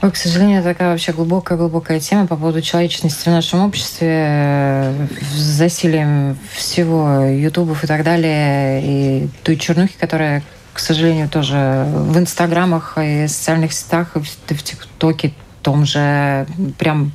Ой, 0.08 0.14
к 0.14 0.16
сожалению, 0.16 0.64
такая 0.64 0.92
вообще 0.92 1.12
глубокая-глубокая 1.12 2.00
тема 2.00 2.28
по 2.28 2.38
поводу 2.38 2.62
человечности 2.62 3.28
в 3.28 3.32
нашем 3.34 3.60
обществе, 3.66 4.08
э, 4.10 5.08
с 5.20 5.36
засилием 5.36 6.38
всего 6.54 7.26
ютубов 7.26 7.84
и 7.84 7.88
так 7.88 8.06
далее, 8.06 8.82
и 8.86 9.28
той 9.44 9.58
чернухи, 9.58 9.96
которая, 10.00 10.44
к 10.72 10.80
сожалению, 10.80 11.28
тоже 11.28 11.86
в 11.90 12.18
инстаграмах 12.18 12.98
и 12.98 13.28
социальных 13.28 13.74
сетях, 13.74 14.16
и 14.16 14.54
в 14.54 14.64
ТикТоке 14.64 15.34
том 15.62 15.86
же 15.86 16.48
прям 16.78 17.12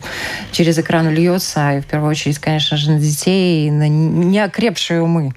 через 0.51 0.79
экран 0.79 1.09
льется, 1.09 1.79
и 1.79 1.81
в 1.81 1.87
первую 1.87 2.11
очередь, 2.11 2.41
конечно 2.41 2.77
же, 2.77 2.91
на 2.91 3.01
детей, 3.01 3.69
и 3.69 3.71
на 3.71 3.89
неокрепшие 3.89 5.01
умы. 5.01 5.33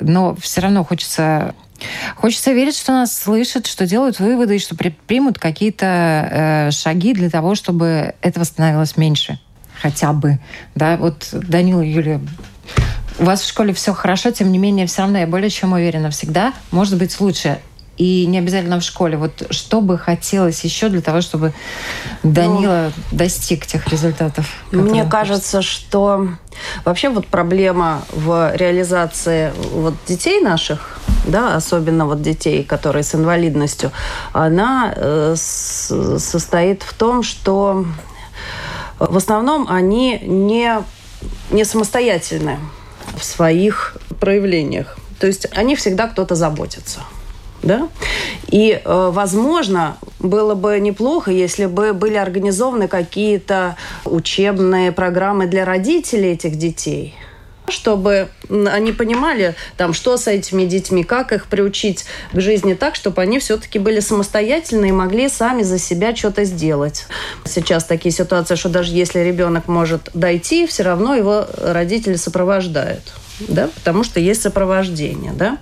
Но 0.00 0.36
все 0.36 0.60
равно 0.60 0.84
хочется 0.84 1.54
Хочется 2.16 2.52
верить, 2.52 2.76
что 2.76 2.92
нас 2.92 3.16
слышат, 3.16 3.66
что 3.66 3.86
делают 3.86 4.20
выводы 4.20 4.56
и 4.56 4.58
что 4.58 4.76
примут 4.76 5.38
какие-то 5.38 5.86
э, 5.86 6.70
шаги 6.70 7.12
для 7.12 7.30
того, 7.30 7.54
чтобы 7.54 8.14
этого 8.20 8.44
становилось 8.44 8.96
меньше. 8.96 9.38
Хотя 9.80 10.12
бы. 10.12 10.38
Да, 10.74 10.96
вот 10.96 11.28
Данила 11.32 11.82
Юлия, 11.82 12.20
у 13.18 13.24
вас 13.24 13.42
в 13.42 13.48
школе 13.48 13.72
все 13.74 13.92
хорошо, 13.92 14.30
тем 14.30 14.50
не 14.50 14.58
менее, 14.58 14.86
все 14.86 15.02
равно 15.02 15.18
я 15.18 15.26
более 15.26 15.50
чем 15.50 15.72
уверена, 15.72 16.10
всегда 16.10 16.52
может 16.70 16.98
быть 16.98 17.18
лучше. 17.20 17.58
И 17.96 18.26
не 18.26 18.38
обязательно 18.38 18.80
в 18.80 18.82
школе. 18.82 19.16
Вот 19.16 19.46
что 19.50 19.80
бы 19.80 19.98
хотелось 19.98 20.64
еще 20.64 20.88
для 20.88 21.00
того, 21.00 21.20
чтобы 21.20 21.52
Данила 22.24 22.92
ну, 22.96 23.16
достиг 23.16 23.66
тех 23.66 23.86
результатов? 23.88 24.46
Мне 24.72 25.04
кажется, 25.04 25.62
что 25.62 26.28
вообще 26.84 27.08
вот 27.08 27.28
проблема 27.28 28.02
в 28.10 28.54
реализации 28.56 29.52
вот 29.72 29.94
детей 30.08 30.40
наших, 30.40 30.98
да, 31.26 31.54
особенно 31.54 32.06
вот 32.06 32.20
детей, 32.20 32.64
которые 32.64 33.04
с 33.04 33.14
инвалидностью, 33.14 33.92
она 34.32 34.92
э, 34.96 35.34
с, 35.36 36.18
состоит 36.18 36.82
в 36.82 36.94
том, 36.94 37.22
что 37.22 37.86
в 38.98 39.16
основном 39.16 39.68
они 39.70 40.18
не, 40.18 40.82
не 41.50 41.64
самостоятельны 41.64 42.58
в 43.16 43.24
своих 43.24 43.96
проявлениях. 44.18 44.96
То 45.20 45.28
есть 45.28 45.46
они 45.54 45.76
всегда 45.76 46.08
кто-то 46.08 46.34
заботится 46.34 47.00
да? 47.64 47.88
И, 48.48 48.80
э, 48.84 49.10
возможно, 49.12 49.96
было 50.20 50.54
бы 50.54 50.78
неплохо, 50.78 51.30
если 51.30 51.66
бы 51.66 51.92
были 51.92 52.16
организованы 52.16 52.88
какие-то 52.88 53.76
учебные 54.04 54.92
программы 54.92 55.46
для 55.46 55.64
родителей 55.64 56.32
этих 56.32 56.56
детей, 56.56 57.14
чтобы 57.68 58.28
они 58.50 58.92
понимали, 58.92 59.54
там, 59.76 59.94
что 59.94 60.16
с 60.16 60.28
этими 60.28 60.64
детьми, 60.64 61.02
как 61.02 61.32
их 61.32 61.46
приучить 61.46 62.04
к 62.32 62.40
жизни 62.40 62.74
так, 62.74 62.94
чтобы 62.94 63.22
они 63.22 63.38
все-таки 63.38 63.78
были 63.78 64.00
самостоятельны 64.00 64.90
и 64.90 64.92
могли 64.92 65.28
сами 65.28 65.62
за 65.62 65.78
себя 65.78 66.14
что-то 66.14 66.44
сделать. 66.44 67.06
Сейчас 67.46 67.84
такие 67.84 68.12
ситуации, 68.12 68.54
что 68.54 68.68
даже 68.68 68.92
если 68.94 69.20
ребенок 69.20 69.66
может 69.66 70.10
дойти, 70.12 70.66
все 70.66 70.82
равно 70.82 71.14
его 71.14 71.46
родители 71.62 72.16
сопровождают 72.16 73.14
да, 73.40 73.68
потому 73.74 74.04
что 74.04 74.20
есть 74.20 74.42
сопровождение, 74.42 75.32
да. 75.32 75.58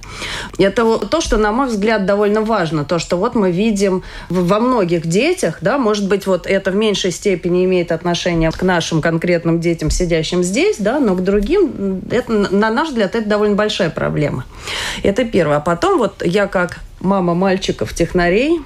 Это 0.58 0.98
то, 0.98 1.20
что, 1.20 1.36
на 1.36 1.52
мой 1.52 1.68
взгляд, 1.68 2.06
довольно 2.06 2.42
важно, 2.42 2.84
то, 2.84 2.98
что 2.98 3.16
вот 3.16 3.34
мы 3.34 3.50
видим 3.50 4.02
во 4.28 4.60
многих 4.60 5.06
детях, 5.06 5.58
да, 5.60 5.78
может 5.78 6.08
быть, 6.08 6.26
вот 6.26 6.46
это 6.46 6.70
в 6.70 6.74
меньшей 6.74 7.10
степени 7.10 7.64
имеет 7.64 7.92
отношение 7.92 8.50
к 8.50 8.62
нашим 8.62 9.00
конкретным 9.00 9.60
детям, 9.60 9.90
сидящим 9.90 10.42
здесь, 10.42 10.76
да, 10.78 11.00
но 11.00 11.14
к 11.14 11.22
другим, 11.22 12.02
это, 12.10 12.32
на 12.32 12.70
наш 12.70 12.88
взгляд, 12.88 13.14
это 13.14 13.28
довольно 13.28 13.54
большая 13.54 13.90
проблема. 13.90 14.44
Это 15.02 15.24
первое. 15.24 15.56
А 15.56 15.60
потом 15.60 15.98
вот 15.98 16.22
я 16.24 16.46
как 16.46 16.80
мама 17.00 17.34
мальчиков-технарей, 17.34 18.60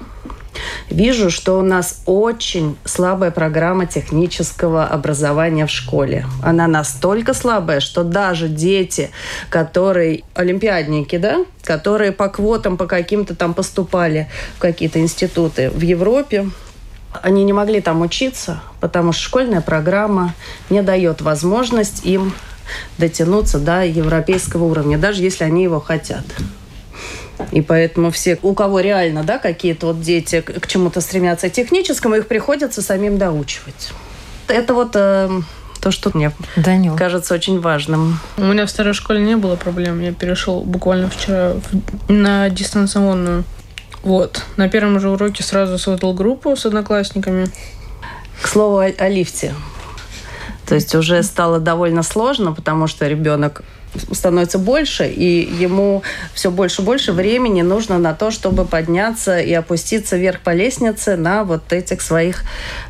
вижу, 0.89 1.29
что 1.29 1.59
у 1.59 1.61
нас 1.61 2.01
очень 2.05 2.77
слабая 2.85 3.31
программа 3.31 3.85
технического 3.85 4.85
образования 4.85 5.65
в 5.65 5.71
школе. 5.71 6.25
Она 6.41 6.67
настолько 6.67 7.33
слабая, 7.33 7.79
что 7.79 8.03
даже 8.03 8.47
дети, 8.47 9.11
которые 9.49 10.23
олимпиадники, 10.33 11.17
да, 11.17 11.45
которые 11.63 12.11
по 12.11 12.29
квотам, 12.29 12.77
по 12.77 12.85
каким-то 12.85 13.35
там 13.35 13.53
поступали 13.53 14.29
в 14.55 14.59
какие-то 14.59 14.99
институты 14.99 15.69
в 15.69 15.81
Европе, 15.81 16.49
они 17.21 17.43
не 17.43 17.53
могли 17.53 17.81
там 17.81 18.01
учиться, 18.01 18.61
потому 18.79 19.11
что 19.11 19.23
школьная 19.23 19.61
программа 19.61 20.33
не 20.69 20.81
дает 20.81 21.21
возможность 21.21 22.05
им 22.05 22.33
дотянуться 22.97 23.59
до 23.59 23.85
европейского 23.85 24.65
уровня, 24.65 24.97
даже 24.97 25.23
если 25.23 25.43
они 25.43 25.63
его 25.63 25.79
хотят. 25.79 26.25
И 27.51 27.61
поэтому 27.61 28.11
все, 28.11 28.37
у 28.41 28.53
кого 28.53 28.79
реально 28.79 29.23
да, 29.23 29.37
какие-то 29.37 29.87
вот 29.87 30.01
дети 30.01 30.41
к 30.41 30.67
чему-то 30.67 31.01
стремятся 31.01 31.49
техническому, 31.49 32.15
их 32.15 32.27
приходится 32.27 32.81
самим 32.81 33.17
доучивать. 33.17 33.91
Это 34.47 34.73
вот 34.73 34.91
э, 34.95 35.29
то, 35.81 35.91
что 35.91 36.11
мне 36.13 36.31
Данил. 36.55 36.95
кажется 36.95 37.33
очень 37.33 37.59
важным. 37.59 38.19
У 38.37 38.43
меня 38.43 38.65
в 38.65 38.69
старой 38.69 38.93
школе 38.93 39.21
не 39.21 39.35
было 39.35 39.55
проблем. 39.55 40.01
Я 40.01 40.13
перешел 40.13 40.61
буквально 40.61 41.09
вчера 41.09 41.53
в, 41.53 42.11
на 42.11 42.49
дистанционную. 42.49 43.43
Вот. 44.03 44.43
На 44.55 44.69
первом 44.69 44.99
же 44.99 45.09
уроке 45.09 45.43
сразу 45.43 45.77
создал 45.77 46.13
группу 46.13 46.55
с 46.55 46.65
одноклассниками. 46.65 47.47
К 48.41 48.47
слову 48.47 48.79
о, 48.79 48.85
о 48.85 49.09
лифте. 49.09 49.53
То 50.65 50.75
есть 50.75 50.93
уже 50.95 51.23
стало 51.23 51.59
довольно 51.59 52.03
сложно, 52.03 52.53
потому 52.53 52.87
что 52.87 53.07
ребенок 53.07 53.63
становится 54.11 54.59
больше, 54.59 55.07
и 55.07 55.49
ему 55.63 56.03
все 56.33 56.51
больше 56.51 56.81
и 56.81 56.85
больше 56.85 57.13
времени 57.13 57.61
нужно 57.61 57.97
на 57.97 58.13
то, 58.13 58.31
чтобы 58.31 58.65
подняться 58.65 59.39
и 59.39 59.53
опуститься 59.53 60.17
вверх 60.17 60.41
по 60.41 60.53
лестнице 60.53 61.15
на 61.15 61.43
вот 61.43 61.73
этих 61.73 62.01
своих 62.01 62.43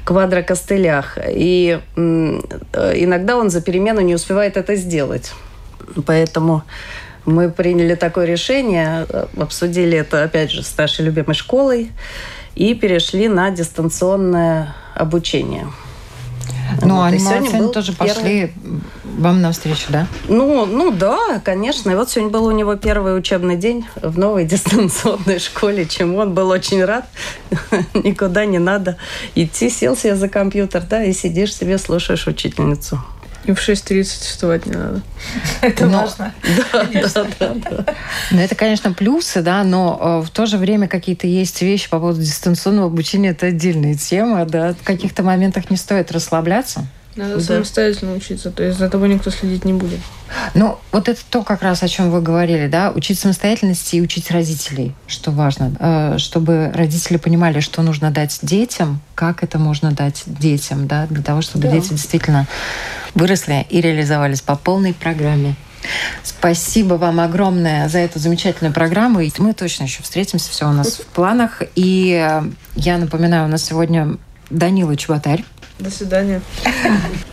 квадрокостылях. 0.04 1.18
И 1.28 1.80
иногда 1.96 3.38
он 3.38 3.50
за 3.50 3.62
перемену 3.62 4.02
не 4.02 4.16
успевает 4.16 4.58
это 4.58 4.76
сделать. 4.76 5.34
Поэтому 6.06 6.64
мы 7.26 7.50
приняли 7.50 7.96
такое 7.96 8.26
решение, 8.26 9.06
э, 9.10 9.26
обсудили 9.38 9.98
это, 9.98 10.24
опять 10.24 10.50
же, 10.52 10.64
с 10.64 10.78
нашей 10.78 11.06
любимой 11.06 11.36
школой 11.36 11.92
и 12.56 12.74
перешли 12.74 13.28
на 13.28 13.52
дистанционное 13.52 14.76
обучение. 14.96 15.68
Ну, 16.82 16.96
вот, 16.96 17.04
они 17.06 17.24
молодцы, 17.24 17.74
тоже 17.74 17.94
первый... 17.94 18.14
пошли 18.14 18.54
вам 19.18 19.42
навстречу, 19.42 19.86
да? 19.90 20.08
Ну, 20.28 20.66
ну 20.66 20.92
да, 20.92 21.42
конечно. 21.44 21.90
И 21.90 21.96
вот 21.96 22.10
сегодня 22.10 22.32
был 22.32 22.46
у 22.46 22.52
него 22.52 22.76
первый 22.76 23.18
учебный 23.18 23.56
день 23.56 23.86
в 23.96 24.18
новой 24.18 24.46
дистанционной 24.46 25.40
школе, 25.40 25.86
чему 25.86 26.20
он 26.20 26.34
был 26.34 26.50
очень 26.50 26.84
рад. 26.84 27.06
Никуда 27.94 28.46
не 28.46 28.60
надо 28.60 28.98
идти. 29.36 29.70
Сел 29.70 29.98
себе 29.98 30.16
за 30.16 30.30
компьютер, 30.30 30.84
да, 30.88 31.04
и 31.04 31.14
сидишь 31.14 31.56
себе, 31.56 31.78
слушаешь 31.78 32.28
учительницу. 32.28 33.02
И 33.46 33.54
в 33.54 33.58
6.30 33.58 34.04
вставать 34.04 34.66
не 34.66 34.76
надо. 34.76 35.02
Это 35.62 35.86
но, 35.86 36.02
важно. 36.02 36.34
Да, 36.74 36.86
да, 37.14 37.28
да, 37.40 37.54
да. 37.54 37.96
Ну, 38.32 38.40
это, 38.40 38.56
конечно, 38.56 38.92
плюсы, 38.94 39.42
да, 39.42 39.64
но 39.64 40.22
э, 40.22 40.26
в 40.26 40.30
то 40.30 40.46
же 40.46 40.58
время 40.58 40.88
какие-то 40.88 41.28
есть 41.28 41.62
вещи 41.62 41.90
по 41.90 42.00
поводу 42.00 42.20
дистанционного 42.22 42.88
обучения, 42.88 43.30
это 43.30 43.48
отдельная 43.48 43.96
тема, 43.96 44.46
да. 44.46 44.74
В 44.74 44.84
каких-то 44.84 45.24
моментах 45.24 45.70
не 45.70 45.78
стоит 45.78 46.12
расслабляться. 46.12 46.88
Надо 47.18 47.36
да. 47.36 47.42
самостоятельно 47.42 48.14
учиться, 48.14 48.52
то 48.52 48.64
есть 48.64 48.78
за 48.78 48.90
тобой 48.90 49.10
никто 49.10 49.32
следить 49.32 49.66
не 49.66 49.74
будет. 49.74 50.00
Ну, 50.54 50.78
вот 50.92 51.10
это 51.10 51.20
то, 51.30 51.44
как 51.44 51.64
раз 51.64 51.82
о 51.82 51.88
чем 51.88 52.12
вы 52.12 52.22
говорили, 52.22 52.68
да, 52.68 52.92
учить 52.92 53.20
самостоятельности 53.20 53.96
и 53.96 54.02
учить 54.02 54.30
родителей, 54.30 54.94
что 55.08 55.32
важно, 55.32 55.76
э, 55.80 56.18
чтобы 56.20 56.72
родители 56.74 57.18
понимали, 57.18 57.60
что 57.60 57.82
нужно 57.82 58.12
дать 58.12 58.40
детям, 58.44 59.02
как 59.16 59.44
это 59.44 59.58
можно 59.58 59.92
дать 59.92 60.24
детям, 60.28 60.88
да, 60.88 61.08
для 61.08 61.24
того, 61.24 61.42
чтобы 61.42 61.64
да. 61.64 61.72
дети 61.72 61.90
действительно 61.90 62.48
выросли 63.16 63.66
и 63.70 63.82
реализовались 63.82 64.42
по 64.42 64.56
полной 64.56 64.94
программе. 64.94 65.56
Спасибо 66.24 66.96
вам 66.96 67.20
огромное 67.20 67.88
за 67.88 68.00
эту 68.00 68.20
замечательную 68.20 68.74
программу. 68.74 69.22
И 69.22 69.32
мы 69.38 69.54
точно 69.54 69.84
еще 69.84 70.04
встретимся, 70.04 70.52
все 70.52 70.68
у 70.68 70.74
нас 70.74 70.98
в 70.98 71.06
планах. 71.06 71.64
И 71.76 72.12
э, 72.12 72.44
я 72.76 72.98
напоминаю, 72.98 73.46
у 73.46 73.48
нас 73.48 73.64
сегодня 73.64 74.18
Данила 74.50 74.96
Чеботарь, 74.96 75.44
до 75.80 75.92
свидания. 75.92 76.42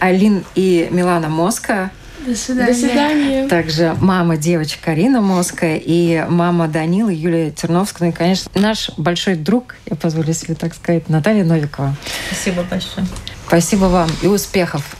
Алин 0.00 0.44
и 0.54 0.88
Милана 0.90 1.28
Моска. 1.28 1.90
До 2.26 2.34
свидания. 2.34 2.72
До 2.72 2.78
свидания. 2.78 3.48
Также 3.48 3.96
мама 4.00 4.36
девочка 4.36 4.78
Карина 4.84 5.20
Моска 5.20 5.74
и 5.74 6.24
мама 6.28 6.68
Данила 6.68 7.10
Юлия 7.10 7.50
Терновская. 7.50 8.08
Ну 8.08 8.14
и, 8.14 8.16
конечно, 8.16 8.50
наш 8.54 8.90
большой 8.96 9.34
друг, 9.36 9.76
я 9.86 9.96
позволю 9.96 10.32
себе 10.32 10.54
так 10.54 10.74
сказать, 10.74 11.08
Наталья 11.08 11.44
Новикова. 11.44 11.94
Спасибо 12.26 12.62
большое. 12.62 13.06
Спасибо 13.46 13.84
вам 13.86 14.10
и 14.22 14.26
успехов. 14.26 14.96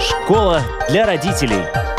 Школа 0.00 0.62
для 0.88 1.06
родителей. 1.06 1.93